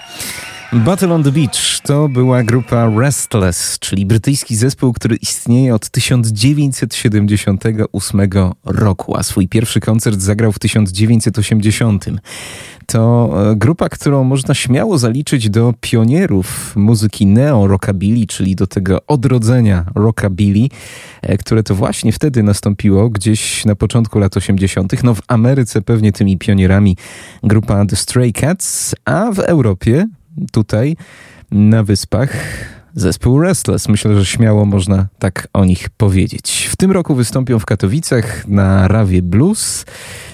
Battle 0.73 1.15
on 1.15 1.23
the 1.23 1.33
Beach 1.33 1.81
to 1.83 2.09
była 2.09 2.43
grupa 2.43 2.91
Restless, 2.99 3.79
czyli 3.79 4.07
brytyjski 4.07 4.57
zespół, 4.57 4.93
który 4.93 5.17
istnieje 5.17 5.75
od 5.75 5.91
1978 5.91 8.21
roku, 8.65 9.17
a 9.17 9.23
swój 9.23 9.49
pierwszy 9.49 9.81
koncert 9.81 10.21
zagrał 10.21 10.53
w 10.53 10.59
1980. 10.59 12.07
To 12.87 13.31
e, 13.51 13.57
grupa, 13.57 13.89
którą 13.89 14.25
można 14.25 14.55
śmiało 14.55 14.99
zaliczyć 14.99 15.51
do 15.51 15.75
pionierów 15.81 16.77
muzyki 16.77 17.27
neo-rockabilly, 17.27 18.27
czyli 18.27 18.57
do 18.57 18.67
tego 18.67 19.07
odrodzenia 19.07 19.85
rockabilly, 19.95 20.69
e, 21.23 21.39
które 21.39 21.63
to 21.63 21.75
właśnie 21.75 22.13
wtedy 22.13 22.43
nastąpiło, 22.43 23.09
gdzieś 23.09 23.65
na 23.65 23.75
początku 23.75 24.19
lat 24.19 24.37
80. 24.37 25.03
No 25.03 25.15
w 25.15 25.21
Ameryce 25.29 25.83
pewnie 25.83 26.13
tymi 26.13 26.39
pionierami 26.39 26.97
grupa 27.43 27.87
The 27.87 27.97
Stray 27.97 28.33
Cats, 28.33 28.95
a 29.05 29.33
w 29.33 29.39
Europie 29.39 30.09
tutaj 30.53 30.97
na 31.51 31.83
wyspach 31.83 32.37
zespół 32.95 33.41
Restless. 33.41 33.89
Myślę, 33.89 34.17
że 34.17 34.27
śmiało 34.27 34.65
można 34.65 35.07
tak 35.19 35.49
o 35.53 35.65
nich 35.65 35.91
powiedzieć. 35.91 36.69
W 36.73 36.77
tym 36.77 36.91
roku 36.91 37.15
wystąpią 37.15 37.59
w 37.59 37.67
Katowicach 37.67 38.49
na 38.49 38.89
Rawie 38.89 39.23
Blues 39.23 39.85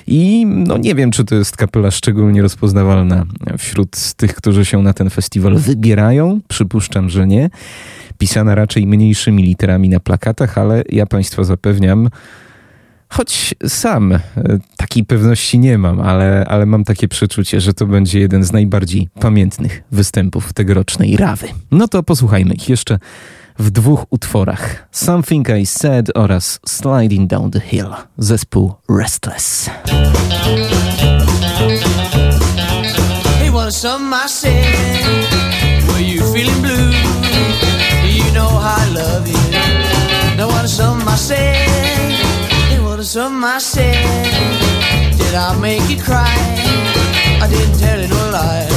i 0.06 0.46
no 0.46 0.78
nie 0.78 0.94
wiem, 0.94 1.10
czy 1.10 1.24
to 1.24 1.34
jest 1.34 1.56
kapela 1.56 1.90
szczególnie 1.90 2.42
rozpoznawalna 2.42 3.26
wśród 3.58 4.14
tych, 4.14 4.34
którzy 4.34 4.64
się 4.64 4.82
na 4.82 4.92
ten 4.92 5.10
festiwal 5.10 5.58
wybierają. 5.58 6.40
Przypuszczam, 6.48 7.10
że 7.10 7.26
nie. 7.26 7.50
Pisana 8.18 8.54
raczej 8.54 8.86
mniejszymi 8.86 9.42
literami 9.42 9.88
na 9.88 10.00
plakatach, 10.00 10.58
ale 10.58 10.82
ja 10.88 11.06
Państwa 11.06 11.44
zapewniam, 11.44 12.08
Choć 13.16 13.54
sam 13.68 14.12
e, 14.12 14.20
takiej 14.76 15.04
pewności 15.04 15.58
nie 15.58 15.78
mam, 15.78 16.00
ale, 16.00 16.44
ale 16.48 16.66
mam 16.66 16.84
takie 16.84 17.08
przeczucie, 17.08 17.60
że 17.60 17.74
to 17.74 17.86
będzie 17.86 18.20
jeden 18.20 18.44
z 18.44 18.52
najbardziej 18.52 19.08
pamiętnych 19.20 19.82
występów 19.92 20.52
tegorocznej 20.52 21.16
Rawy. 21.16 21.48
No 21.70 21.88
to 21.88 22.02
posłuchajmy 22.02 22.54
ich 22.54 22.68
jeszcze 22.68 22.98
w 23.58 23.70
dwóch 23.70 24.06
utworach. 24.10 24.88
Something 24.92 25.48
I 25.62 25.66
Said 25.66 26.10
oraz 26.14 26.60
Sliding 26.66 27.30
Down 27.30 27.50
the 27.50 27.60
Hill. 27.60 27.88
Zespół 28.18 28.74
Restless. 28.88 29.70
Now, 40.36 40.66
some 40.66 41.08
I 41.08 41.16
said, 41.16 41.75
some 43.04 43.44
I 43.44 43.58
said, 43.58 43.92
did 45.18 45.34
I 45.34 45.58
make 45.60 45.84
you 45.90 46.00
cry? 46.02 46.32
I 47.42 47.46
didn't 47.46 47.78
tell 47.78 48.00
you 48.00 48.08
no 48.08 48.30
lie. 48.30 48.68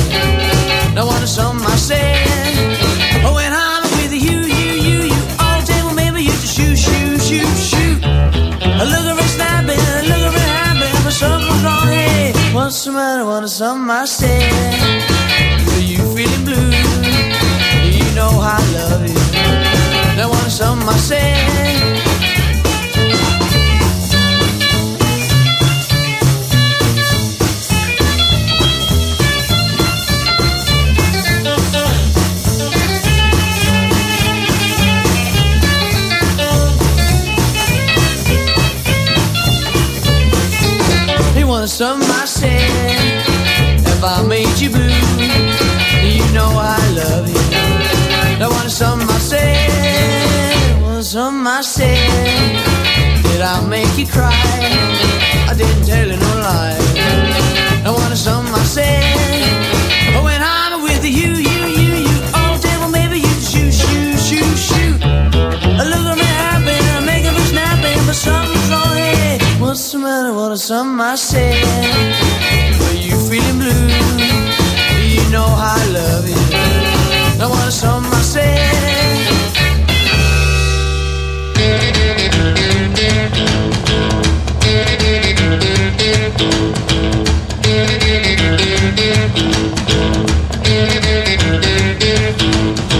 Now, 0.94 1.06
what 1.06 1.26
some 1.26 1.62
I 1.62 1.76
said, 1.78 3.24
oh, 3.24 3.34
when 3.36 3.54
I'm 3.54 3.84
with 3.96 4.12
you, 4.12 4.40
you, 4.44 4.72
you, 4.88 4.98
you, 5.08 5.22
all 5.40 5.62
table, 5.62 5.94
maybe 5.94 6.24
you 6.24 6.32
just 6.44 6.58
shoot, 6.58 6.76
shoot, 6.76 7.22
shoot, 7.22 7.58
shoot. 7.72 8.04
I 8.04 8.84
look 8.84 9.20
it 9.24 9.30
snapping, 9.30 9.80
look 10.12 10.24
at 10.28 10.36
it 10.36 10.52
happen, 10.58 11.04
but 11.06 11.14
something's 11.14 11.64
wrong. 11.64 11.88
Hey, 11.88 12.34
what's 12.54 12.84
the 12.84 12.92
matter? 12.92 13.26
What 13.26 13.44
is 13.46 13.54
something 13.54 13.90
I 13.90 14.04
said? 14.04 14.52
Are 15.76 15.80
you 15.80 16.04
feeling 16.16 16.44
blue? 16.44 16.72
You 17.88 18.08
know 18.16 18.32
I 18.36 18.60
love 18.76 19.08
you. 19.08 19.16
Now, 20.18 20.28
what 20.28 20.46
is 20.46 20.58
something 20.58 20.90
one 41.60 41.68
some 41.68 42.00
my 42.00 42.24
said 42.24 43.26
If 43.86 44.02
I 44.02 44.26
made 44.26 44.58
you 44.60 44.70
blue? 44.70 44.88
You 46.16 46.26
know 46.34 46.50
I 46.56 46.80
love 46.96 47.28
you. 47.28 47.44
There 48.40 48.48
was 48.48 48.74
some 48.74 49.02
I 49.02 49.18
said 49.20 50.82
One 50.82 51.04
some 51.04 51.46
I 51.46 51.62
said 51.62 52.54
Did 53.24 53.42
I 53.42 53.68
make 53.68 53.92
you 53.98 54.08
cry? 54.08 54.32
I 55.50 55.54
didn't 55.58 55.86
tell 55.86 56.09
some 70.60 70.98
myself. 70.98 71.56
Are 72.84 72.94
you 72.94 73.16
feeling 73.30 73.60
blue? 73.60 73.88
You 75.08 75.24
know 75.32 75.48
how 75.48 75.78
I 75.78 75.86
love 75.88 76.28
you. 76.28 76.36
No 77.40 77.50
one, 77.50 77.72
some 77.72 78.04
myself. 78.04 78.46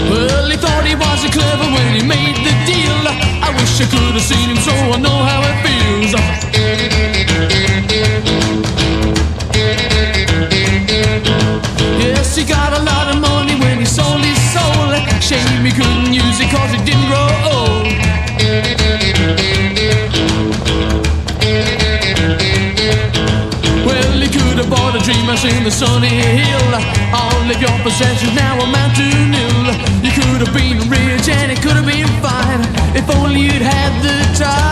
Well, 0.08 0.48
he 0.48 0.56
thought 0.56 0.84
he 0.86 0.94
was 0.94 1.24
clever 1.30 1.68
when 1.76 1.94
he 1.94 2.02
made 2.06 2.36
the 2.36 2.54
deal. 2.64 3.06
I 3.44 3.50
wish 3.54 3.80
I 3.80 3.84
could 3.90 4.14
have 4.14 4.22
seen 4.22 4.48
him, 4.48 4.56
so 4.56 4.72
I 4.72 4.98
know. 4.98 5.19
In 25.42 25.64
the 25.64 25.70
sunny 25.70 26.08
hill 26.08 26.74
All 27.14 27.50
of 27.50 27.60
your 27.62 27.70
possessions. 27.82 28.34
Now 28.34 28.60
amount 28.60 28.94
to 28.96 29.02
nil 29.02 29.74
You 30.04 30.10
could 30.12 30.46
have 30.46 30.52
been 30.52 30.78
rich 30.90 31.28
and 31.30 31.50
it 31.50 31.62
could 31.62 31.76
have 31.76 31.86
been 31.86 32.08
fine. 32.20 32.60
If 32.94 33.08
only 33.08 33.40
you'd 33.40 33.62
had 33.62 34.02
the 34.02 34.44
time. 34.44 34.69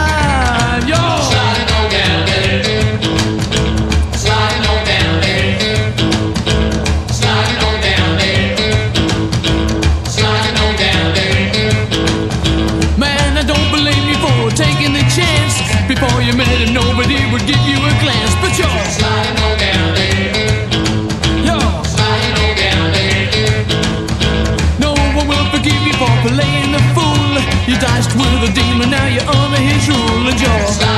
with 28.17 28.49
a 28.49 28.53
demon, 28.53 28.91
now 28.91 29.07
you're 29.07 29.29
under 29.29 29.61
his 29.61 29.89
rule 29.89 30.29
and 30.29 30.41
you're. 30.41 30.98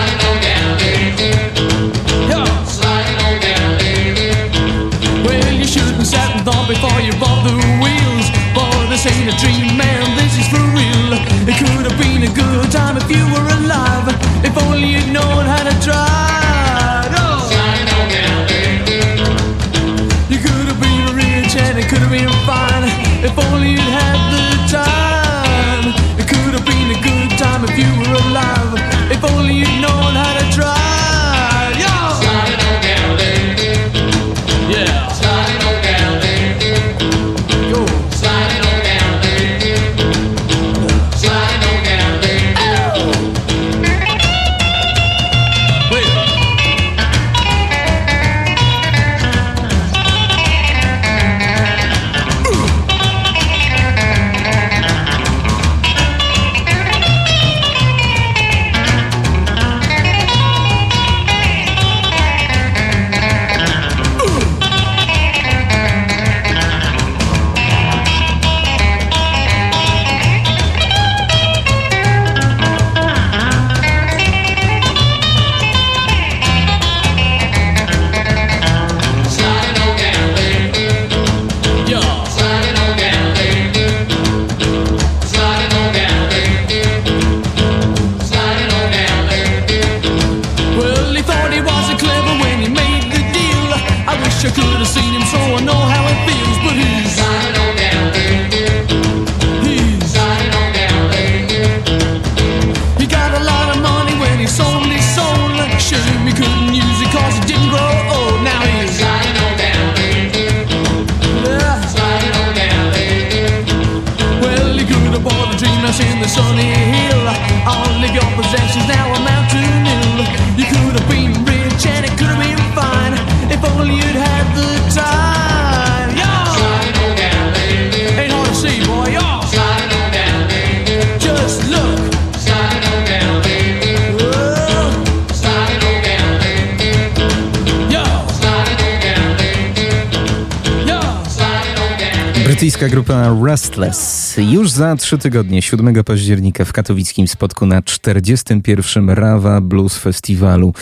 brytyjska 142.60 142.88
grupa 142.88 143.36
Restless. 143.44 144.19
Już 144.38 144.70
za 144.70 144.96
trzy 144.96 145.18
tygodnie, 145.18 145.62
7 145.62 146.04
października 146.04 146.64
w 146.64 146.72
katowickim 146.72 147.28
spotku 147.28 147.66
na 147.66 147.82
41. 147.82 149.10
Rawa 149.10 149.60
Blues 149.60 149.98
Festiwalu. 149.98 150.74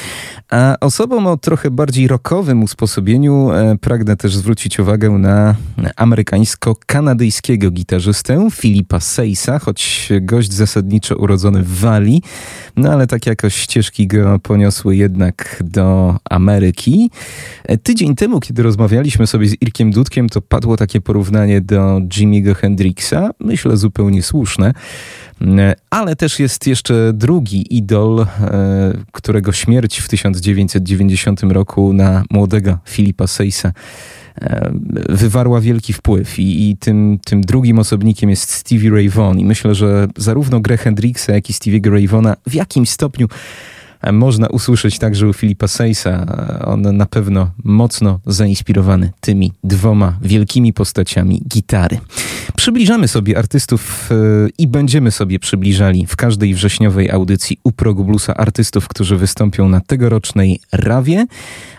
A 0.51 0.77
osobom 0.81 1.27
o 1.27 1.37
trochę 1.37 1.71
bardziej 1.71 2.09
rokowym 2.09 2.63
usposobieniu 2.63 3.51
e, 3.51 3.77
pragnę 3.81 4.17
też 4.17 4.37
zwrócić 4.37 4.79
uwagę 4.79 5.11
na 5.11 5.55
amerykańsko-kanadyjskiego 5.97 7.71
gitarzystę 7.71 8.49
Filipa 8.53 9.01
Sejsa, 9.01 9.59
choć 9.59 10.09
gość 10.21 10.53
zasadniczo 10.53 11.17
urodzony 11.17 11.63
w 11.63 11.81
Walii, 11.81 12.23
no 12.77 12.93
ale 12.93 13.07
tak 13.07 13.27
jakoś 13.27 13.55
ścieżki 13.55 14.07
go 14.07 14.39
poniosły 14.39 14.97
jednak 14.97 15.63
do 15.65 16.17
Ameryki. 16.31 17.11
E, 17.65 17.79
tydzień 17.79 18.15
temu, 18.15 18.41
kiedy 18.41 18.63
rozmawialiśmy 18.63 19.27
sobie 19.27 19.49
z 19.49 19.63
Irkiem 19.63 19.91
Dudkiem, 19.91 20.29
to 20.29 20.43
padło 20.43 20.77
takie 20.77 21.01
porównanie 21.01 21.61
do 21.61 22.01
Jimmy'ego 22.01 22.55
Hendrixa, 22.55 23.31
myślę, 23.41 23.77
zupełnie 23.77 24.23
słuszne. 24.23 24.73
E, 25.43 25.75
ale 25.91 26.17
też 26.17 26.41
jest 26.41 26.67
jeszcze 26.67 27.13
drugi 27.15 27.77
idol, 27.77 28.21
e, 28.21 28.27
którego 29.13 29.53
śmierć 29.53 29.99
w 29.99 30.09
1990 30.09 31.43
roku 31.43 31.93
na 31.93 32.25
młodego 32.31 32.79
Filipa 32.85 33.27
Seysa 33.27 33.73
e, 34.41 34.71
wywarła 35.09 35.61
wielki 35.61 35.93
wpływ 35.93 36.39
I, 36.39 36.71
i, 36.71 36.77
tym, 36.77 37.19
tym 37.25 37.41
drugim 37.41 37.79
osobnikiem 37.79 38.31
jest 38.31 38.51
Stevie 38.51 38.91
Ray 38.91 39.09
Vaughan 39.09 39.39
i 39.39 39.45
myślę, 39.45 39.75
że 39.75 40.09
zarówno 40.17 40.61
grę 40.61 40.77
Hendrixa, 40.77 41.29
jak 41.29 41.51
i 41.51 41.53
Stevie'ego 41.53 41.91
Ray 41.91 42.09
Vaughana 42.09 42.37
w 42.47 42.55
jakim 42.55 42.87
stopniu 42.87 43.29
można 44.13 44.47
usłyszeć 44.47 44.99
także 44.99 45.29
u 45.29 45.33
Filipa 45.33 45.69
Sejsa. 45.69 46.27
On 46.65 46.97
na 46.97 47.07
pewno 47.07 47.51
mocno 47.65 48.21
zainspirowany 48.27 49.13
tymi 49.21 49.53
dwoma 49.65 50.19
wielkimi 50.23 50.73
postaciami 50.73 51.43
gitary. 51.49 51.99
Przybliżamy 52.57 53.09
sobie 53.09 53.39
artystów 53.39 54.11
e, 54.11 54.15
i 54.59 54.67
będziemy 54.67 55.11
sobie 55.11 55.39
przybliżali 55.39 56.07
w 56.07 56.17
każdej 56.17 56.55
wrześniowej 56.55 57.11
audycji 57.11 57.59
u 57.65 57.73
progu 57.73 58.09
artystów, 58.37 58.89
którzy 58.89 59.17
wystąpią 59.17 59.69
na 59.69 59.81
tegorocznej 59.81 60.61
Rawie. 60.73 61.27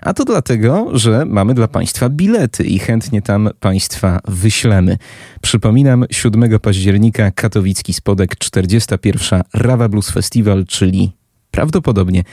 A 0.01 0.13
to 0.13 0.26
dlatego, 0.26 0.88
że 0.93 1.26
mamy 1.26 1.53
dla 1.53 1.67
Państwa 1.67 2.09
bilety 2.09 2.63
i 2.63 2.80
chętnie 2.80 3.22
tam 3.22 3.49
Państwa 3.59 4.20
wyślemy. 4.28 4.97
Przypominam, 5.41 6.05
7 6.11 6.59
października 6.59 7.32
Katowicki 7.32 7.93
Spodek, 7.93 8.38
41. 8.38 9.41
Rawa 9.53 9.89
Blues 9.89 10.09
Festival, 10.09 10.65
czyli 10.65 11.18
prawdopodobnie 11.51 12.23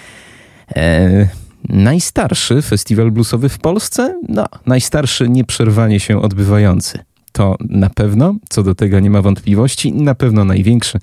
e, 0.76 1.28
najstarszy 1.68 2.62
festiwal 2.62 3.10
bluesowy 3.10 3.48
w 3.48 3.58
Polsce. 3.58 4.20
No, 4.28 4.46
najstarszy 4.66 5.28
nieprzerwanie 5.28 6.00
się 6.00 6.22
odbywający. 6.22 6.98
To 7.32 7.56
na 7.60 7.90
pewno, 7.90 8.34
co 8.48 8.62
do 8.62 8.74
tego 8.74 9.00
nie 9.00 9.10
ma 9.10 9.22
wątpliwości, 9.22 9.92
na 9.92 10.14
pewno 10.14 10.44
największy 10.44 10.98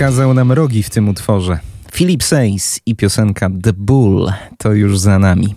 Pokazał 0.01 0.33
nam 0.33 0.51
rogi 0.51 0.83
w 0.83 0.89
tym 0.89 1.09
utworze. 1.09 1.59
Philip 1.93 2.23
Says 2.23 2.79
i 2.85 2.95
piosenka 2.95 3.49
The 3.63 3.73
Bull 3.73 4.31
to 4.57 4.73
już 4.73 4.99
za 4.99 5.19
nami. 5.19 5.55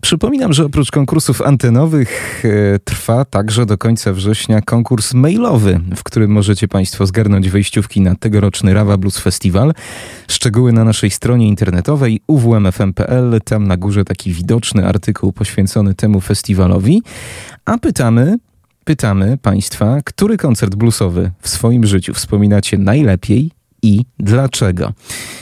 Przypominam, 0.00 0.52
że 0.52 0.64
oprócz 0.64 0.90
konkursów 0.90 1.42
antenowych 1.42 2.42
e, 2.44 2.78
trwa 2.78 3.24
także 3.24 3.66
do 3.66 3.78
końca 3.78 4.12
września 4.12 4.60
konkurs 4.62 5.14
mailowy, 5.14 5.80
w 5.96 6.02
którym 6.02 6.30
możecie 6.30 6.68
Państwo 6.68 7.06
zgarnąć 7.06 7.50
wejściówki 7.50 8.00
na 8.00 8.14
tegoroczny 8.14 8.74
Rawa 8.74 8.96
Blues 8.96 9.18
Festival. 9.18 9.72
Szczegóły 10.28 10.72
na 10.72 10.84
naszej 10.84 11.10
stronie 11.10 11.48
internetowej 11.48 12.20
uwmfm.pl. 12.26 13.40
Tam 13.44 13.66
na 13.66 13.76
górze 13.76 14.04
taki 14.04 14.32
widoczny 14.32 14.86
artykuł 14.86 15.32
poświęcony 15.32 15.94
temu 15.94 16.20
festiwalowi. 16.20 17.02
A 17.64 17.78
pytamy, 17.78 18.38
pytamy 18.84 19.38
Państwa, 19.38 19.98
który 20.04 20.36
koncert 20.36 20.74
bluesowy 20.74 21.30
w 21.40 21.48
swoim 21.48 21.86
życiu 21.86 22.14
wspominacie 22.14 22.78
najlepiej 22.78 23.59
i 23.82 24.04
dlaczego. 24.18 24.92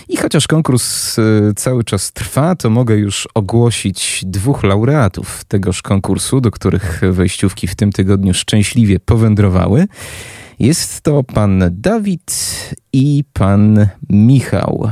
I 0.09 0.17
chociaż 0.17 0.47
konkurs 0.47 1.19
y, 1.19 1.53
cały 1.57 1.85
czas 1.85 2.13
trwa, 2.13 2.57
to 2.57 2.71
mogę 2.71 2.97
już 2.97 3.29
ogłosić 3.35 4.23
dwóch 4.27 4.65
laureatów 4.65 5.45
tegoż 5.45 5.83
konkursu, 5.83 6.41
do 6.41 6.51
których 6.51 7.01
wejściówki 7.13 7.67
w 7.67 7.75
tym 7.75 7.93
tygodniu 7.93 8.35
szczęśliwie 8.35 9.01
powędrowały. 9.01 9.87
Jest 10.59 11.01
to 11.01 11.25
pan 11.25 11.65
Dawid 11.71 12.35
i 12.93 13.25
pan 13.33 13.89
Michał. 14.11 14.91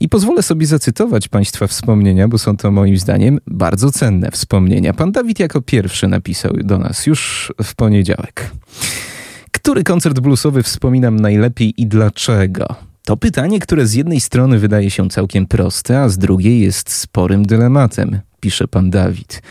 I 0.00 0.08
pozwolę 0.08 0.42
sobie 0.42 0.66
zacytować 0.66 1.28
Państwa 1.28 1.66
wspomnienia, 1.66 2.28
bo 2.28 2.38
są 2.38 2.56
to 2.56 2.70
moim 2.70 2.96
zdaniem 2.96 3.38
bardzo 3.46 3.90
cenne 3.90 4.30
wspomnienia. 4.30 4.92
Pan 4.92 5.12
Dawid 5.12 5.40
jako 5.40 5.62
pierwszy 5.62 6.08
napisał 6.08 6.52
do 6.52 6.78
nas 6.78 7.06
już 7.06 7.52
w 7.62 7.74
poniedziałek. 7.74 8.50
Który 9.62 9.84
koncert 9.84 10.20
bluesowy 10.20 10.62
wspominam 10.62 11.20
najlepiej 11.20 11.82
i 11.82 11.86
dlaczego? 11.86 12.74
To 13.04 13.16
pytanie, 13.16 13.60
które 13.60 13.86
z 13.86 13.94
jednej 13.94 14.20
strony 14.20 14.58
wydaje 14.58 14.90
się 14.90 15.08
całkiem 15.08 15.46
proste, 15.46 16.00
a 16.00 16.08
z 16.08 16.18
drugiej 16.18 16.60
jest 16.60 16.90
sporym 16.92 17.46
dylematem, 17.46 18.20
pisze 18.40 18.68
pan 18.68 18.90
Dawid. 18.90 19.42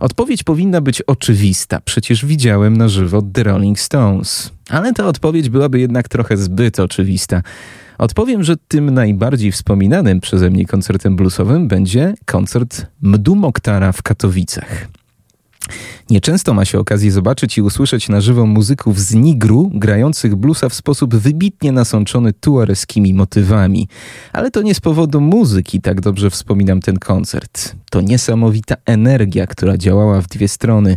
Odpowiedź 0.00 0.42
powinna 0.42 0.80
być 0.80 1.02
oczywista, 1.02 1.80
przecież 1.80 2.26
widziałem 2.26 2.76
na 2.76 2.88
żywo 2.88 3.22
The 3.32 3.42
Rolling 3.42 3.80
Stones. 3.80 4.50
Ale 4.70 4.92
ta 4.92 5.06
odpowiedź 5.06 5.48
byłaby 5.48 5.80
jednak 5.80 6.08
trochę 6.08 6.36
zbyt 6.36 6.80
oczywista. 6.80 7.42
Odpowiem, 7.98 8.44
że 8.44 8.56
tym 8.68 8.90
najbardziej 8.90 9.52
wspominanym 9.52 10.20
przeze 10.20 10.50
mnie 10.50 10.66
koncertem 10.66 11.16
bluesowym 11.16 11.68
będzie 11.68 12.14
koncert 12.24 12.86
Mdu 13.00 13.36
Moktara 13.36 13.92
w 13.92 14.02
Katowicach. 14.02 14.88
Nieczęsto 16.10 16.54
ma 16.54 16.64
się 16.64 16.78
okazję 16.78 17.12
zobaczyć 17.12 17.58
i 17.58 17.62
usłyszeć 17.62 18.08
na 18.08 18.20
żywo 18.20 18.46
muzyków 18.46 19.00
z 19.00 19.14
Nigru 19.14 19.70
grających 19.74 20.36
bluesa 20.36 20.68
w 20.68 20.74
sposób 20.74 21.14
wybitnie 21.14 21.72
nasączony 21.72 22.32
tuareskimi 22.32 23.14
motywami. 23.14 23.88
Ale 24.32 24.50
to 24.50 24.62
nie 24.62 24.74
z 24.74 24.80
powodu 24.80 25.20
muzyki 25.20 25.80
tak 25.80 26.00
dobrze 26.00 26.30
wspominam 26.30 26.80
ten 26.80 26.98
koncert. 26.98 27.74
To 27.90 28.00
niesamowita 28.00 28.74
energia, 28.86 29.46
która 29.46 29.76
działała 29.76 30.20
w 30.20 30.28
dwie 30.28 30.48
strony. 30.48 30.96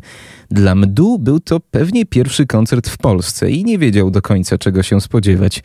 Dla 0.51 0.75
Mdu 0.75 1.19
był 1.19 1.39
to 1.39 1.59
pewnie 1.59 2.05
pierwszy 2.05 2.45
koncert 2.45 2.89
w 2.89 2.97
Polsce 2.97 3.51
i 3.51 3.63
nie 3.63 3.77
wiedział 3.77 4.11
do 4.11 4.21
końca 4.21 4.57
czego 4.57 4.83
się 4.83 5.01
spodziewać. 5.01 5.63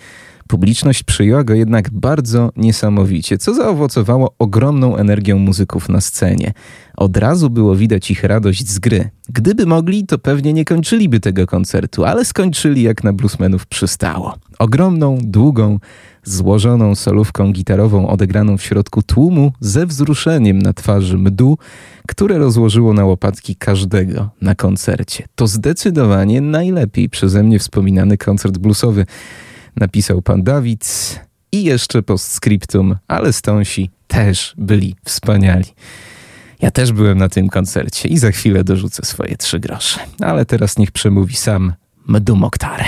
Publiczność 0.48 1.02
przyjęła 1.02 1.44
go 1.44 1.54
jednak 1.54 1.90
bardzo 1.90 2.50
niesamowicie, 2.56 3.38
co 3.38 3.54
zaowocowało 3.54 4.34
ogromną 4.38 4.96
energią 4.96 5.38
muzyków 5.38 5.88
na 5.88 6.00
scenie. 6.00 6.52
Od 6.96 7.16
razu 7.16 7.50
było 7.50 7.76
widać 7.76 8.10
ich 8.10 8.24
radość 8.24 8.68
z 8.68 8.78
gry. 8.78 9.10
Gdyby 9.28 9.66
mogli, 9.66 10.06
to 10.06 10.18
pewnie 10.18 10.52
nie 10.52 10.64
kończyliby 10.64 11.20
tego 11.20 11.46
koncertu, 11.46 12.04
ale 12.04 12.24
skończyli 12.24 12.82
jak 12.82 13.04
na 13.04 13.12
bluesmenów 13.12 13.66
przystało. 13.66 14.34
Ogromną, 14.58 15.18
długą, 15.22 15.78
złożoną 16.24 16.94
solówką 16.94 17.52
gitarową 17.52 18.08
odegraną 18.08 18.58
w 18.58 18.62
środku 18.62 19.02
tłumu 19.02 19.52
ze 19.60 19.86
wzruszeniem 19.86 20.58
na 20.58 20.72
twarzy 20.72 21.18
mdu, 21.18 21.58
które 22.08 22.38
rozłożyło 22.38 22.92
na 22.92 23.04
łopatki 23.04 23.56
każdego 23.56 24.30
na 24.40 24.54
koncercie. 24.54 25.24
To 25.34 25.46
zdecydowanie 25.46 26.40
najlepiej 26.40 27.08
przeze 27.08 27.42
mnie 27.42 27.58
wspominany 27.58 28.18
koncert 28.18 28.58
bluesowy 28.58 29.06
napisał 29.76 30.22
pan 30.22 30.42
Dawid 30.42 30.84
i 31.52 31.64
jeszcze 31.64 32.02
postscriptum, 32.02 32.96
ale 33.08 33.32
Stonsi 33.32 33.90
też 34.06 34.54
byli 34.58 34.96
wspaniali. 35.04 35.64
Ja 36.62 36.70
też 36.70 36.92
byłem 36.92 37.18
na 37.18 37.28
tym 37.28 37.48
koncercie 37.48 38.08
i 38.08 38.18
za 38.18 38.30
chwilę 38.30 38.64
dorzucę 38.64 39.06
swoje 39.06 39.36
trzy 39.36 39.60
grosze. 39.60 40.00
Ale 40.20 40.46
teraz 40.46 40.78
niech 40.78 40.92
przemówi 40.92 41.36
sam 41.36 41.72
Mdu 42.06 42.36
Mokhtar. 42.36 42.84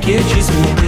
etiquetismo 0.00 0.79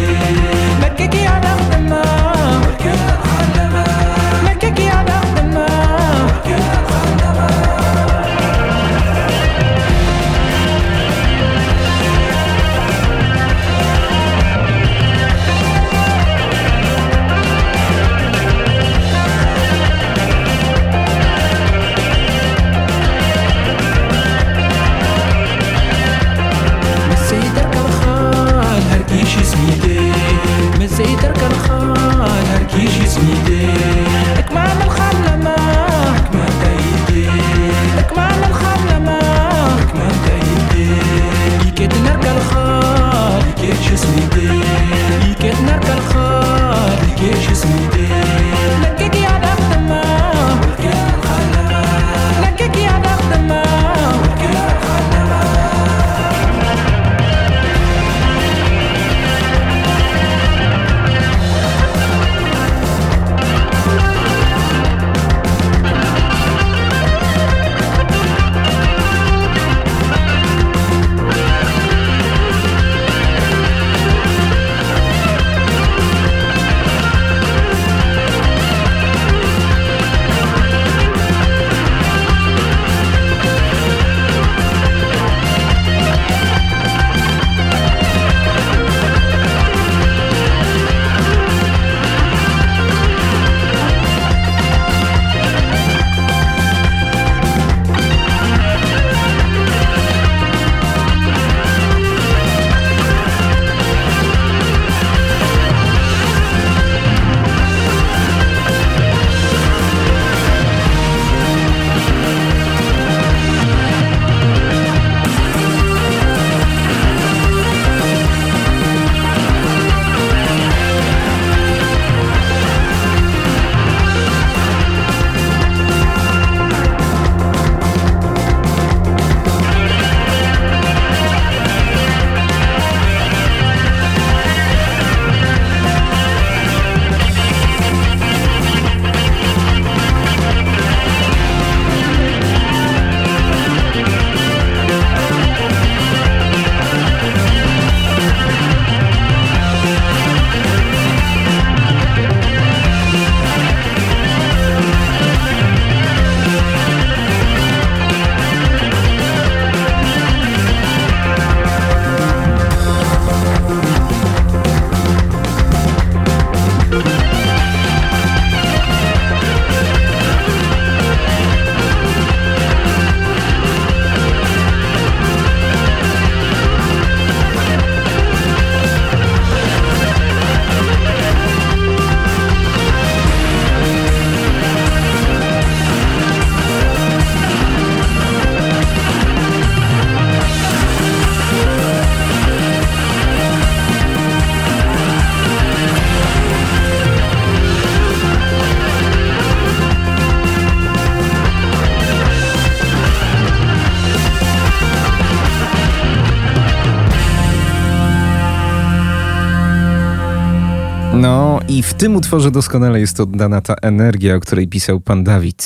tym 212.02 212.16
utworze 212.16 212.50
doskonale 212.50 213.00
jest 213.00 213.20
oddana 213.20 213.60
ta 213.60 213.74
energia, 213.82 214.34
o 214.34 214.40
której 214.40 214.68
pisał 214.68 215.00
pan 215.00 215.24
Dawid. 215.24 215.64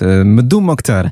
E, 0.00 0.24
Mdu 0.24 0.60
Mokhtar 0.60 1.10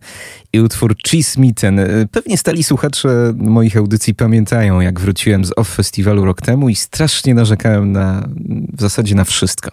i 0.52 0.60
utwór 0.60 0.96
Cheese 1.08 1.40
Mitten. 1.40 1.78
E, 1.78 1.86
Pewnie 2.10 2.38
stali 2.38 2.64
słuchacze 2.64 3.32
moich 3.36 3.76
audycji 3.76 4.14
pamiętają, 4.14 4.80
jak 4.80 5.00
wróciłem 5.00 5.44
z 5.44 5.52
OFF 5.56 5.74
Festiwalu 5.74 6.24
rok 6.24 6.42
temu 6.42 6.68
i 6.68 6.74
strasznie 6.74 7.34
narzekałem 7.34 7.92
na, 7.92 8.28
w 8.72 8.80
zasadzie 8.80 9.14
na 9.14 9.24
wszystko. 9.24 9.70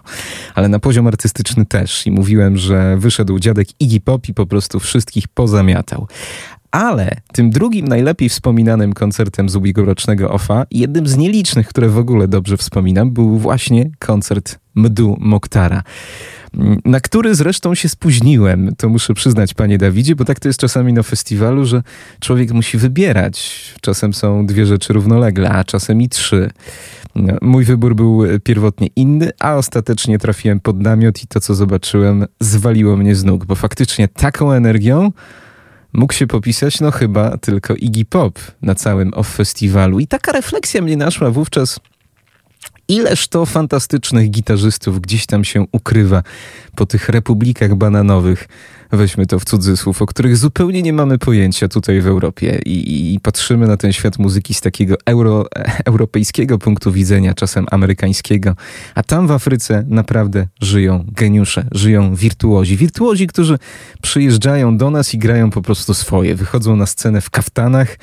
Ale 0.55 0.67
na 0.69 0.79
poziom 0.79 1.07
artystyczny 1.07 1.65
też. 1.65 2.07
I 2.07 2.11
mówiłem, 2.11 2.57
że 2.57 2.97
wyszedł 2.97 3.39
dziadek 3.39 3.67
Iggy 3.79 3.99
Pop 3.99 4.29
i 4.29 4.33
po 4.33 4.45
prostu 4.45 4.79
wszystkich 4.79 5.27
pozamiatał. 5.27 6.07
Ale 6.71 7.15
tym 7.33 7.49
drugim 7.49 7.87
najlepiej 7.87 8.29
wspominanym 8.29 8.93
koncertem 8.93 9.49
z 9.49 9.55
ubiegłorocznego 9.55 10.31
OFA, 10.31 10.65
jednym 10.71 11.07
z 11.07 11.17
nielicznych, 11.17 11.67
które 11.67 11.89
w 11.89 11.97
ogóle 11.97 12.27
dobrze 12.27 12.57
wspominam, 12.57 13.11
był 13.11 13.37
właśnie 13.37 13.89
koncert 13.99 14.59
Mdu 14.75 15.17
Moktara. 15.19 15.83
Na 16.85 16.99
który 16.99 17.35
zresztą 17.35 17.75
się 17.75 17.89
spóźniłem, 17.89 18.75
to 18.77 18.89
muszę 18.89 19.13
przyznać, 19.13 19.53
panie 19.53 19.77
Dawidzie, 19.77 20.15
bo 20.15 20.25
tak 20.25 20.39
to 20.39 20.49
jest 20.49 20.59
czasami 20.59 20.93
na 20.93 21.03
festiwalu, 21.03 21.65
że 21.65 21.83
człowiek 22.19 22.51
musi 22.51 22.77
wybierać. 22.77 23.65
Czasem 23.81 24.13
są 24.13 24.45
dwie 24.45 24.65
rzeczy 24.65 24.93
równolegle, 24.93 25.49
a 25.49 25.63
czasem 25.63 26.01
i 26.01 26.09
trzy. 26.09 26.49
Mój 27.41 27.63
wybór 27.63 27.95
był 27.95 28.23
pierwotnie 28.43 28.87
inny, 28.95 29.29
a 29.39 29.55
ostatecznie 29.55 30.19
trafiłem 30.19 30.59
pod 30.59 30.79
namiot 30.79 31.23
i 31.23 31.27
to, 31.27 31.39
co 31.39 31.55
zobaczyłem, 31.55 32.25
zwaliło 32.39 32.97
mnie 32.97 33.15
z 33.15 33.23
nóg, 33.23 33.45
bo 33.45 33.55
faktycznie 33.55 34.07
taką 34.07 34.51
energią 34.51 35.11
mógł 35.93 36.13
się 36.13 36.27
popisać, 36.27 36.79
no 36.79 36.91
chyba 36.91 37.37
tylko 37.37 37.75
Iggy 37.75 38.05
Pop 38.05 38.39
na 38.61 38.75
całym 38.75 39.13
off 39.13 39.35
festiwalu. 39.35 39.99
I 39.99 40.07
taka 40.07 40.31
refleksja 40.31 40.81
mnie 40.81 40.97
naszła 40.97 41.31
wówczas. 41.31 41.79
Ileż 42.87 43.27
to 43.27 43.45
fantastycznych 43.45 44.29
gitarzystów 44.29 45.01
gdzieś 45.01 45.25
tam 45.25 45.43
się 45.43 45.65
ukrywa 45.71 46.23
po 46.75 46.85
tych 46.85 47.09
republikach 47.09 47.75
bananowych, 47.75 48.47
weźmy 48.91 49.25
to 49.25 49.39
w 49.39 49.45
cudzysłów, 49.45 50.01
o 50.01 50.05
których 50.05 50.37
zupełnie 50.37 50.81
nie 50.81 50.93
mamy 50.93 51.17
pojęcia 51.17 51.67
tutaj 51.67 52.01
w 52.01 52.07
Europie 52.07 52.61
i, 52.65 53.13
i 53.13 53.19
patrzymy 53.19 53.67
na 53.67 53.77
ten 53.77 53.93
świat 53.93 54.19
muzyki 54.19 54.53
z 54.53 54.61
takiego 54.61 54.95
euro, 55.05 55.45
europejskiego 55.85 56.57
punktu 56.57 56.91
widzenia, 56.91 57.33
czasem 57.33 57.65
amerykańskiego, 57.71 58.55
a 58.95 59.03
tam 59.03 59.27
w 59.27 59.31
Afryce 59.31 59.83
naprawdę 59.87 60.47
żyją 60.61 61.05
geniusze, 61.07 61.65
żyją 61.71 62.15
wirtuozi. 62.15 62.77
Wirtuozi, 62.77 63.27
którzy 63.27 63.57
przyjeżdżają 64.01 64.77
do 64.77 64.89
nas 64.89 65.13
i 65.13 65.17
grają 65.17 65.49
po 65.49 65.61
prostu 65.61 65.93
swoje, 65.93 66.35
wychodzą 66.35 66.75
na 66.75 66.85
scenę 66.85 67.21
w 67.21 67.29
kaftanach, 67.29 67.97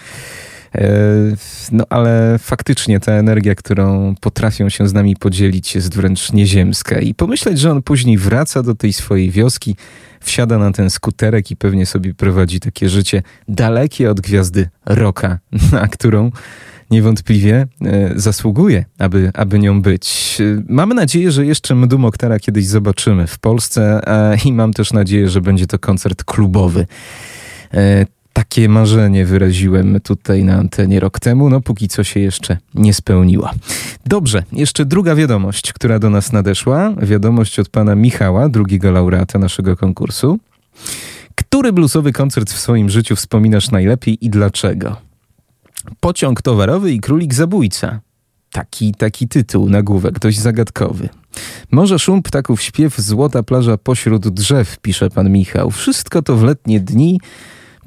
No 1.72 1.84
ale 1.90 2.38
faktycznie 2.38 3.00
ta 3.00 3.12
energia, 3.12 3.54
którą 3.54 4.14
potrafią 4.20 4.68
się 4.68 4.88
z 4.88 4.92
nami 4.92 5.16
podzielić, 5.16 5.74
jest 5.74 5.94
wręcz 5.94 6.32
nieziemska. 6.32 7.00
I 7.00 7.14
pomyśleć, 7.14 7.58
że 7.58 7.70
on 7.70 7.82
później 7.82 8.18
wraca 8.18 8.62
do 8.62 8.74
tej 8.74 8.92
swojej 8.92 9.30
wioski, 9.30 9.76
wsiada 10.20 10.58
na 10.58 10.72
ten 10.72 10.90
skuterek 10.90 11.50
i 11.50 11.56
pewnie 11.56 11.86
sobie 11.86 12.14
prowadzi 12.14 12.60
takie 12.60 12.88
życie 12.88 13.22
dalekie 13.48 14.10
od 14.10 14.20
gwiazdy 14.20 14.68
rocka, 14.86 15.38
na 15.72 15.88
którą 15.88 16.30
niewątpliwie 16.90 17.66
e, 17.82 18.12
zasługuje, 18.16 18.84
aby, 18.98 19.30
aby 19.34 19.58
nią 19.58 19.82
być. 19.82 20.38
E, 20.40 20.62
Mamy 20.68 20.94
nadzieję, 20.94 21.32
że 21.32 21.46
jeszcze 21.46 21.74
Mdu 21.74 21.98
Moktara 21.98 22.38
kiedyś 22.38 22.66
zobaczymy 22.66 23.26
w 23.26 23.38
Polsce 23.38 24.00
e, 24.06 24.36
i 24.44 24.52
mam 24.52 24.72
też 24.72 24.92
nadzieję, 24.92 25.28
że 25.28 25.40
będzie 25.40 25.66
to 25.66 25.78
koncert 25.78 26.24
klubowy. 26.24 26.86
Takie 28.38 28.68
marzenie 28.68 29.26
wyraziłem 29.26 30.00
tutaj 30.00 30.44
na 30.44 30.54
antenie 30.54 31.00
rok 31.00 31.20
temu, 31.20 31.50
no 31.50 31.60
póki 31.60 31.88
co 31.88 32.04
się 32.04 32.20
jeszcze 32.20 32.56
nie 32.74 32.94
spełniła. 32.94 33.52
Dobrze, 34.06 34.42
jeszcze 34.52 34.84
druga 34.84 35.14
wiadomość, 35.14 35.72
która 35.72 35.98
do 35.98 36.10
nas 36.10 36.32
nadeszła. 36.32 36.94
Wiadomość 37.02 37.58
od 37.58 37.68
pana 37.68 37.94
Michała, 37.94 38.48
drugiego 38.48 38.90
laureata 38.90 39.38
naszego 39.38 39.76
konkursu. 39.76 40.38
Który 41.34 41.72
bluesowy 41.72 42.12
koncert 42.12 42.52
w 42.52 42.58
swoim 42.58 42.90
życiu 42.90 43.16
wspominasz 43.16 43.70
najlepiej 43.70 44.26
i 44.26 44.30
dlaczego? 44.30 44.96
Pociąg 46.00 46.42
towarowy 46.42 46.92
i 46.92 47.00
królik 47.00 47.34
zabójca. 47.34 48.00
Taki, 48.52 48.94
taki 48.94 49.28
tytuł, 49.28 49.68
nagłówek, 49.68 50.18
dość 50.18 50.38
zagadkowy. 50.38 51.08
Może 51.70 51.98
szum 51.98 52.22
ptaków, 52.22 52.62
śpiew, 52.62 53.00
złota 53.00 53.42
plaża 53.42 53.76
pośród 53.76 54.28
drzew, 54.28 54.78
pisze 54.78 55.10
pan 55.10 55.30
Michał. 55.30 55.70
Wszystko 55.70 56.22
to 56.22 56.36
w 56.36 56.42
letnie 56.42 56.80
dni 56.80 57.18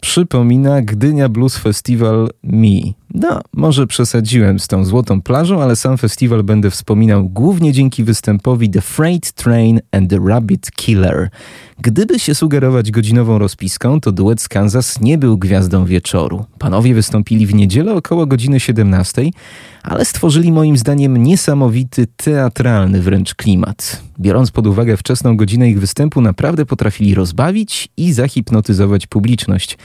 przypomina 0.01 0.81
Gdynia 0.81 1.29
Blues 1.29 1.57
Festival 1.57 2.29
Mi. 2.43 2.95
No, 3.13 3.41
może 3.53 3.87
przesadziłem 3.87 4.59
z 4.59 4.67
tą 4.67 4.85
złotą 4.85 5.21
plażą, 5.21 5.61
ale 5.61 5.75
sam 5.75 5.97
festiwal 5.97 6.43
będę 6.43 6.71
wspominał 6.71 7.29
głównie 7.29 7.73
dzięki 7.73 8.03
występowi 8.03 8.69
The 8.69 8.81
Freight 8.81 9.31
Train 9.31 9.79
and 9.91 10.09
the 10.09 10.19
Rabbit 10.27 10.71
Killer. 10.71 11.29
Gdyby 11.83 12.19
się 12.19 12.35
sugerować 12.35 12.91
godzinową 12.91 13.37
rozpiską, 13.37 14.01
to 14.01 14.11
duet 14.11 14.41
z 14.41 14.49
Kansas 14.49 15.01
nie 15.01 15.17
był 15.17 15.37
gwiazdą 15.37 15.85
wieczoru. 15.85 16.45
Panowie 16.59 16.93
wystąpili 16.93 17.47
w 17.47 17.53
niedzielę 17.53 17.93
około 17.93 18.25
godziny 18.25 18.59
17, 18.59 19.29
ale 19.83 20.05
stworzyli 20.05 20.51
moim 20.51 20.77
zdaniem 20.77 21.17
niesamowity, 21.17 22.07
teatralny 22.15 23.01
wręcz 23.01 23.35
klimat. 23.35 24.01
Biorąc 24.19 24.51
pod 24.51 24.67
uwagę 24.67 24.97
wczesną 24.97 25.37
godzinę 25.37 25.69
ich 25.69 25.79
występu, 25.79 26.21
naprawdę 26.21 26.65
potrafili 26.65 27.15
rozbawić 27.15 27.89
i 27.97 28.13
zahipnotyzować 28.13 29.07
publiczność. 29.07 29.77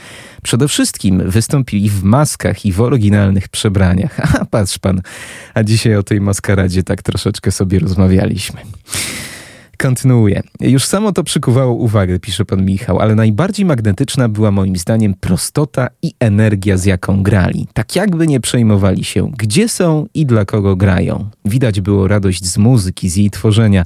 Przede 0.43 0.67
wszystkim 0.67 1.29
wystąpili 1.29 1.89
w 1.89 2.03
maskach 2.03 2.65
i 2.65 2.71
w 2.71 2.81
oryginalnych 2.81 3.49
przebraniach. 3.49 4.19
A 4.41 4.45
patrz 4.45 4.79
pan, 4.79 5.01
a 5.53 5.63
dzisiaj 5.63 5.95
o 5.95 6.03
tej 6.03 6.21
maskaradzie 6.21 6.83
tak 6.83 7.01
troszeczkę 7.01 7.51
sobie 7.51 7.79
rozmawialiśmy. 7.79 8.59
Kontynuuję. 9.77 10.43
Już 10.59 10.85
samo 10.85 11.11
to 11.11 11.23
przykuwało 11.23 11.73
uwagę, 11.73 12.19
pisze 12.19 12.45
pan 12.45 12.65
Michał, 12.65 12.99
ale 12.99 13.15
najbardziej 13.15 13.65
magnetyczna 13.65 14.29
była 14.29 14.51
moim 14.51 14.75
zdaniem 14.75 15.13
prostota 15.13 15.87
i 16.01 16.13
energia, 16.19 16.77
z 16.77 16.85
jaką 16.85 17.23
grali. 17.23 17.67
Tak 17.73 17.95
jakby 17.95 18.27
nie 18.27 18.39
przejmowali 18.39 19.03
się, 19.03 19.31
gdzie 19.37 19.69
są 19.69 20.05
i 20.13 20.25
dla 20.25 20.45
kogo 20.45 20.75
grają. 20.75 21.29
Widać 21.45 21.81
było 21.81 22.07
radość 22.07 22.45
z 22.45 22.57
muzyki, 22.57 23.09
z 23.09 23.15
jej 23.15 23.29
tworzenia. 23.29 23.85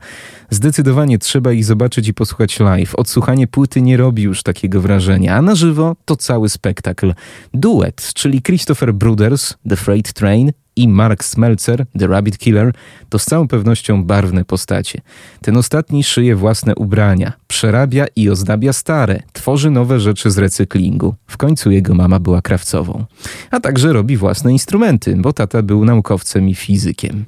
Zdecydowanie 0.50 1.20
trzeba 1.20 1.52
ich 1.52 1.66
zobaczyć 1.66 2.08
i 2.08 2.14
posłuchać 2.14 2.60
live. 2.60 2.96
Odsłuchanie 2.96 3.48
płyty 3.48 3.82
nie 3.82 3.98
robi 3.98 4.24
już 4.24 4.44
takiego 4.44 4.82
wrażenia, 4.82 5.36
a 5.36 5.42
na 5.42 5.56
żywo 5.56 5.96
to 6.06 6.16
cały 6.16 6.50
spektakl. 6.50 7.14
Duet, 7.54 8.14
czyli 8.14 8.42
Christopher 8.42 8.94
Bruders, 8.94 9.54
The 9.70 9.76
Freight 9.76 10.14
Train 10.14 10.52
i 10.76 10.88
Mark 10.88 11.24
Smeltzer, 11.24 11.86
The 12.00 12.08
Rabbit 12.08 12.38
Killer, 12.38 12.74
to 13.10 13.20
z 13.20 13.26
całą 13.26 13.48
pewnością 13.48 14.04
barwne 14.04 14.46
postacie. 14.46 15.02
Ten 15.42 15.58
ostatni 15.58 16.04
szyje 16.04 16.36
własne 16.36 16.76
ubrania, 16.76 17.34
przerabia 17.48 18.06
i 18.16 18.30
ozdabia 18.30 18.74
stare, 18.74 19.24
tworzy 19.34 19.72
nowe 19.72 20.00
rzeczy 20.00 20.32
z 20.32 20.38
recyklingu. 20.38 21.16
W 21.28 21.38
końcu 21.38 21.72
jego 21.72 21.94
mama 21.94 22.20
była 22.20 22.42
krawcową. 22.42 23.06
A 23.52 23.60
także 23.60 23.94
robi 23.94 24.18
własne 24.18 24.52
instrumenty, 24.52 25.16
bo 25.16 25.34
tata 25.34 25.62
był 25.62 25.86
naukowcem 25.86 26.50
i 26.50 26.56
fizykiem. 26.56 27.26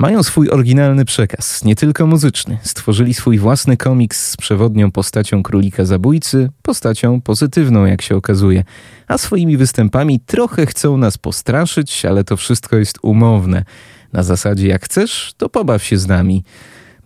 Mają 0.00 0.22
swój 0.22 0.50
oryginalny 0.50 1.04
przekaz, 1.04 1.64
nie 1.64 1.76
tylko 1.76 2.06
muzyczny. 2.06 2.58
Stworzyli 2.62 3.14
swój 3.14 3.38
własny 3.38 3.76
komiks 3.76 4.30
z 4.30 4.36
przewodnią 4.36 4.90
postacią 4.90 5.42
królika 5.42 5.84
zabójcy, 5.84 6.50
postacią 6.62 7.20
pozytywną, 7.20 7.84
jak 7.84 8.02
się 8.02 8.16
okazuje. 8.16 8.64
A 9.08 9.18
swoimi 9.18 9.56
występami 9.56 10.20
trochę 10.20 10.66
chcą 10.66 10.96
nas 10.96 11.18
postraszyć, 11.18 12.04
ale 12.04 12.24
to 12.24 12.36
wszystko 12.36 12.76
jest 12.76 12.98
umowne. 13.02 13.64
Na 14.12 14.22
zasadzie 14.22 14.68
jak 14.68 14.84
chcesz, 14.84 15.34
to 15.36 15.48
pobaw 15.48 15.84
się 15.84 15.98
z 15.98 16.06
nami. 16.06 16.44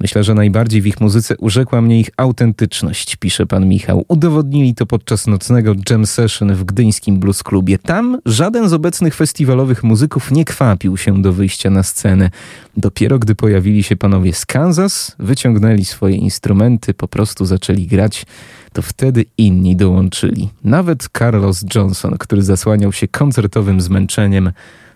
Myślę, 0.00 0.24
że 0.24 0.34
najbardziej 0.34 0.82
w 0.82 0.86
ich 0.86 1.00
muzyce 1.00 1.36
urzekła 1.36 1.80
mnie 1.80 2.00
ich 2.00 2.10
autentyczność, 2.16 3.16
pisze 3.16 3.46
pan 3.46 3.68
Michał. 3.68 4.04
Udowodnili 4.08 4.74
to 4.74 4.86
podczas 4.86 5.26
nocnego 5.26 5.74
jam 5.90 6.06
session 6.06 6.54
w 6.54 6.64
gdyńskim 6.64 7.18
blues 7.18 7.42
klubie. 7.42 7.78
Tam 7.78 8.18
żaden 8.26 8.68
z 8.68 8.72
obecnych 8.72 9.14
festiwalowych 9.14 9.84
muzyków 9.84 10.30
nie 10.30 10.44
kwapił 10.44 10.96
się 10.96 11.22
do 11.22 11.32
wyjścia 11.32 11.70
na 11.70 11.82
scenę. 11.82 12.30
Dopiero 12.76 13.18
gdy 13.18 13.34
pojawili 13.34 13.82
się 13.82 13.96
panowie 13.96 14.32
z 14.32 14.46
Kansas, 14.46 15.16
wyciągnęli 15.18 15.84
swoje 15.84 16.16
instrumenty, 16.16 16.94
po 16.94 17.08
prostu 17.08 17.44
zaczęli 17.44 17.86
grać, 17.86 18.26
to 18.72 18.82
wtedy 18.82 19.24
inni 19.38 19.76
dołączyli. 19.76 20.48
Nawet 20.64 21.08
Carlos 21.18 21.64
Johnson, 21.74 22.16
który 22.18 22.42
zasłaniał 22.42 22.92
się 22.92 23.08
koncertowym 23.08 23.80
zmęczeniem, 23.80 24.52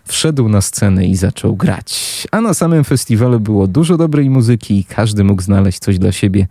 wszedł 0.09 0.49
na 0.49 0.61
scenę 0.61 1.05
i 1.05 1.15
zaczął 1.15 1.55
grać. 1.55 2.27
A 2.31 2.41
na 2.41 2.53
samym 2.53 2.83
festiwalu 2.83 3.39
było 3.39 3.67
dużo 3.67 3.97
dobrej 3.97 4.29
muzyki 4.29 4.79
i 4.79 4.83
każdy 4.83 5.23
mógł 5.23 5.41
znaleźć 5.41 5.79
coś 5.79 5.99
dla 5.99 6.11
siebie. 6.11 6.47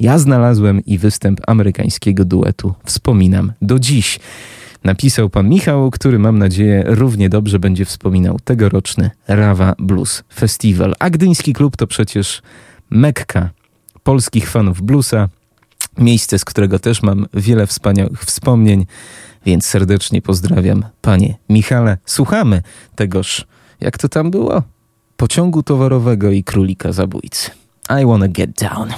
Ja 0.00 0.18
znalazłem 0.18 0.84
i 0.84 0.98
występ 0.98 1.40
amerykańskiego 1.46 2.24
duetu 2.24 2.74
wspominam 2.84 3.52
do 3.62 3.78
dziś. 3.78 4.20
Napisał 4.84 5.30
pan 5.30 5.48
Michał, 5.48 5.90
który 5.90 6.18
mam 6.18 6.38
nadzieję 6.38 6.84
równie 6.86 7.28
dobrze 7.28 7.58
będzie 7.58 7.84
wspominał 7.84 8.38
tegoroczny 8.44 9.10
Rawa 9.28 9.74
Blues 9.78 10.24
Festival. 10.34 10.94
A 10.98 11.10
Gdyński 11.10 11.52
Klub 11.52 11.76
to 11.76 11.86
przecież 11.86 12.42
Mekka 12.90 13.50
polskich 14.02 14.50
fanów 14.50 14.82
bluesa, 14.82 15.28
miejsce, 15.98 16.38
z 16.38 16.44
którego 16.44 16.78
też 16.78 17.02
mam 17.02 17.26
wiele 17.34 17.66
wspaniałych 17.66 18.20
wspomnień, 18.24 18.86
więc 19.48 19.66
serdecznie 19.66 20.22
pozdrawiam 20.22 20.84
panie 21.00 21.34
Michale. 21.48 21.98
Słuchamy 22.04 22.62
tegoż, 22.94 23.46
jak 23.80 23.98
to 23.98 24.08
tam 24.08 24.30
było? 24.30 24.62
Pociągu 25.16 25.62
towarowego 25.62 26.30
i 26.30 26.44
królika 26.44 26.92
zabójcy. 26.92 27.50
I 28.02 28.06
wanna 28.06 28.28
get 28.28 28.50
down. 28.60 28.88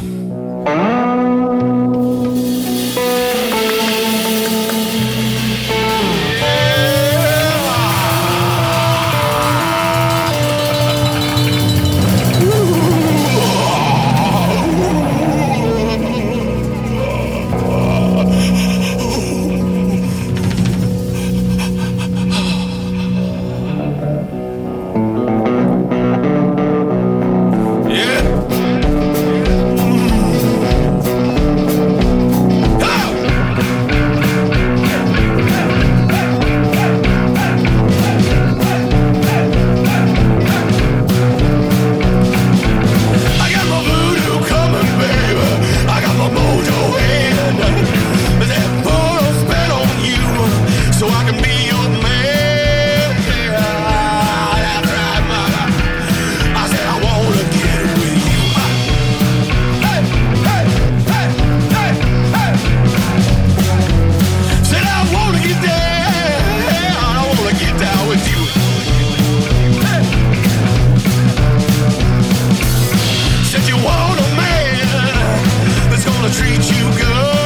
treat 76.33 76.71
you 76.71 76.91
good. 76.99 77.40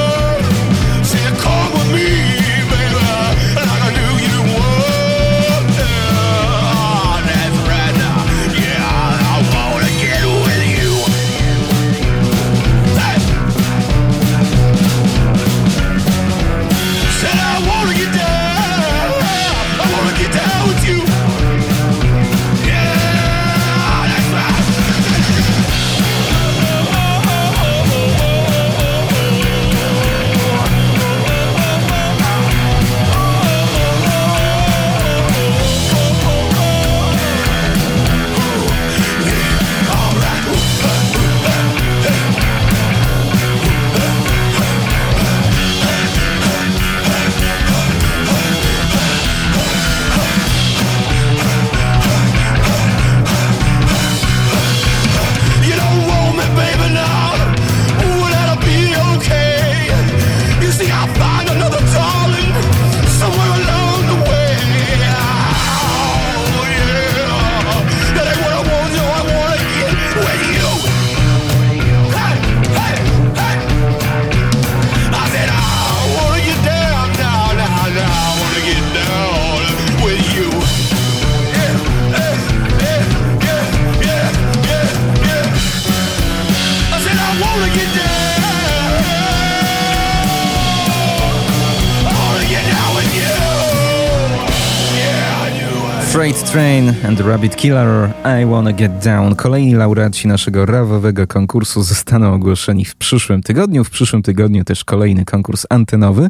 and 97.15 97.23
the 97.23 97.31
Rabbit 97.31 97.57
Killer, 97.57 98.13
I 98.43 98.47
Wanna 98.47 98.73
Get 98.73 99.05
Down. 99.05 99.35
Kolejni 99.37 99.75
laureaci 99.75 100.29
naszego 100.29 100.67
rawowego 100.67 101.27
konkursu 101.27 101.83
zostaną 101.83 102.35
ogłoszeni 102.35 102.85
w 102.85 102.97
przyszłym 102.97 103.43
tygodniu. 103.43 103.85
W 103.85 103.91
przyszłym 103.91 104.23
tygodniu 104.23 104.65
też 104.65 104.85
kolejny 104.85 105.25
konkurs 105.25 105.67
antenowy. 105.71 106.29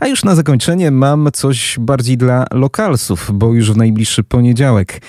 A 0.00 0.06
już 0.06 0.24
na 0.24 0.34
zakończenie 0.34 0.90
mam 0.90 1.28
coś 1.32 1.76
bardziej 1.80 2.16
dla 2.16 2.46
lokalsów, 2.50 3.30
bo 3.34 3.52
już 3.52 3.72
w 3.72 3.76
najbliższy 3.76 4.24
poniedziałek 4.24 5.00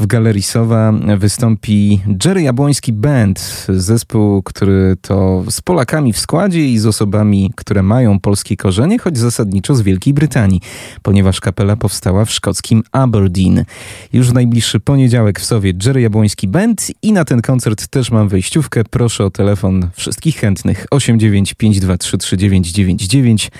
w 0.00 0.06
Galerii 0.06 0.42
Sowa 0.42 0.92
wystąpi 1.18 2.00
Jerry 2.24 2.42
Jabłoński 2.42 2.92
Band, 2.92 3.66
zespół, 3.68 4.42
który 4.42 4.96
to 5.02 5.44
z 5.50 5.60
Polakami 5.60 6.12
w 6.12 6.18
składzie 6.18 6.66
i 6.66 6.78
z 6.78 6.86
osobami, 6.86 7.50
które 7.56 7.82
mają 7.82 8.20
polskie 8.20 8.56
korzenie, 8.56 8.98
choć 8.98 9.18
zasadniczo 9.18 9.74
z 9.74 9.82
Wielkiej 9.82 10.14
Brytanii, 10.14 10.60
ponieważ 11.02 11.40
kapela 11.40 11.76
powstała 11.76 12.24
w 12.24 12.30
szkockim 12.30 12.82
Aberdeen. 12.92 13.64
Już 14.12 14.30
w 14.30 14.34
najbliższy 14.34 14.80
poniedziałek 14.80 15.40
w 15.40 15.44
Sowie 15.44 15.72
Jerry 15.86 16.00
Jabłoński 16.00 16.48
Band 16.48 16.86
i 17.02 17.12
na 17.12 17.24
ten 17.24 17.42
koncert 17.42 17.88
też 17.88 18.10
mam 18.10 18.28
wejściówkę. 18.28 18.82
Proszę 18.90 19.24
o 19.24 19.30
telefon 19.30 19.88
wszystkich 19.94 20.36
chętnych 20.36 20.86
895233999 20.94 23.50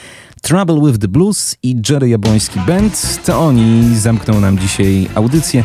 Trouble 0.42 0.80
with 0.80 0.98
the 0.98 1.08
Blues 1.08 1.56
i 1.62 1.76
Jerry 1.90 2.08
Jabłoński 2.08 2.60
Band. 2.66 3.24
To 3.24 3.40
oni 3.40 3.96
zamkną 3.98 4.40
nam 4.40 4.58
dzisiaj 4.58 5.08
audycję. 5.14 5.64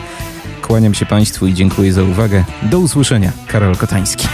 Kłaniam 0.61 0.93
się 0.93 1.05
Państwu 1.05 1.47
i 1.47 1.53
dziękuję 1.53 1.93
za 1.93 2.03
uwagę. 2.03 2.43
Do 2.63 2.79
usłyszenia. 2.79 3.31
Karol 3.47 3.75
Kotański. 3.75 4.27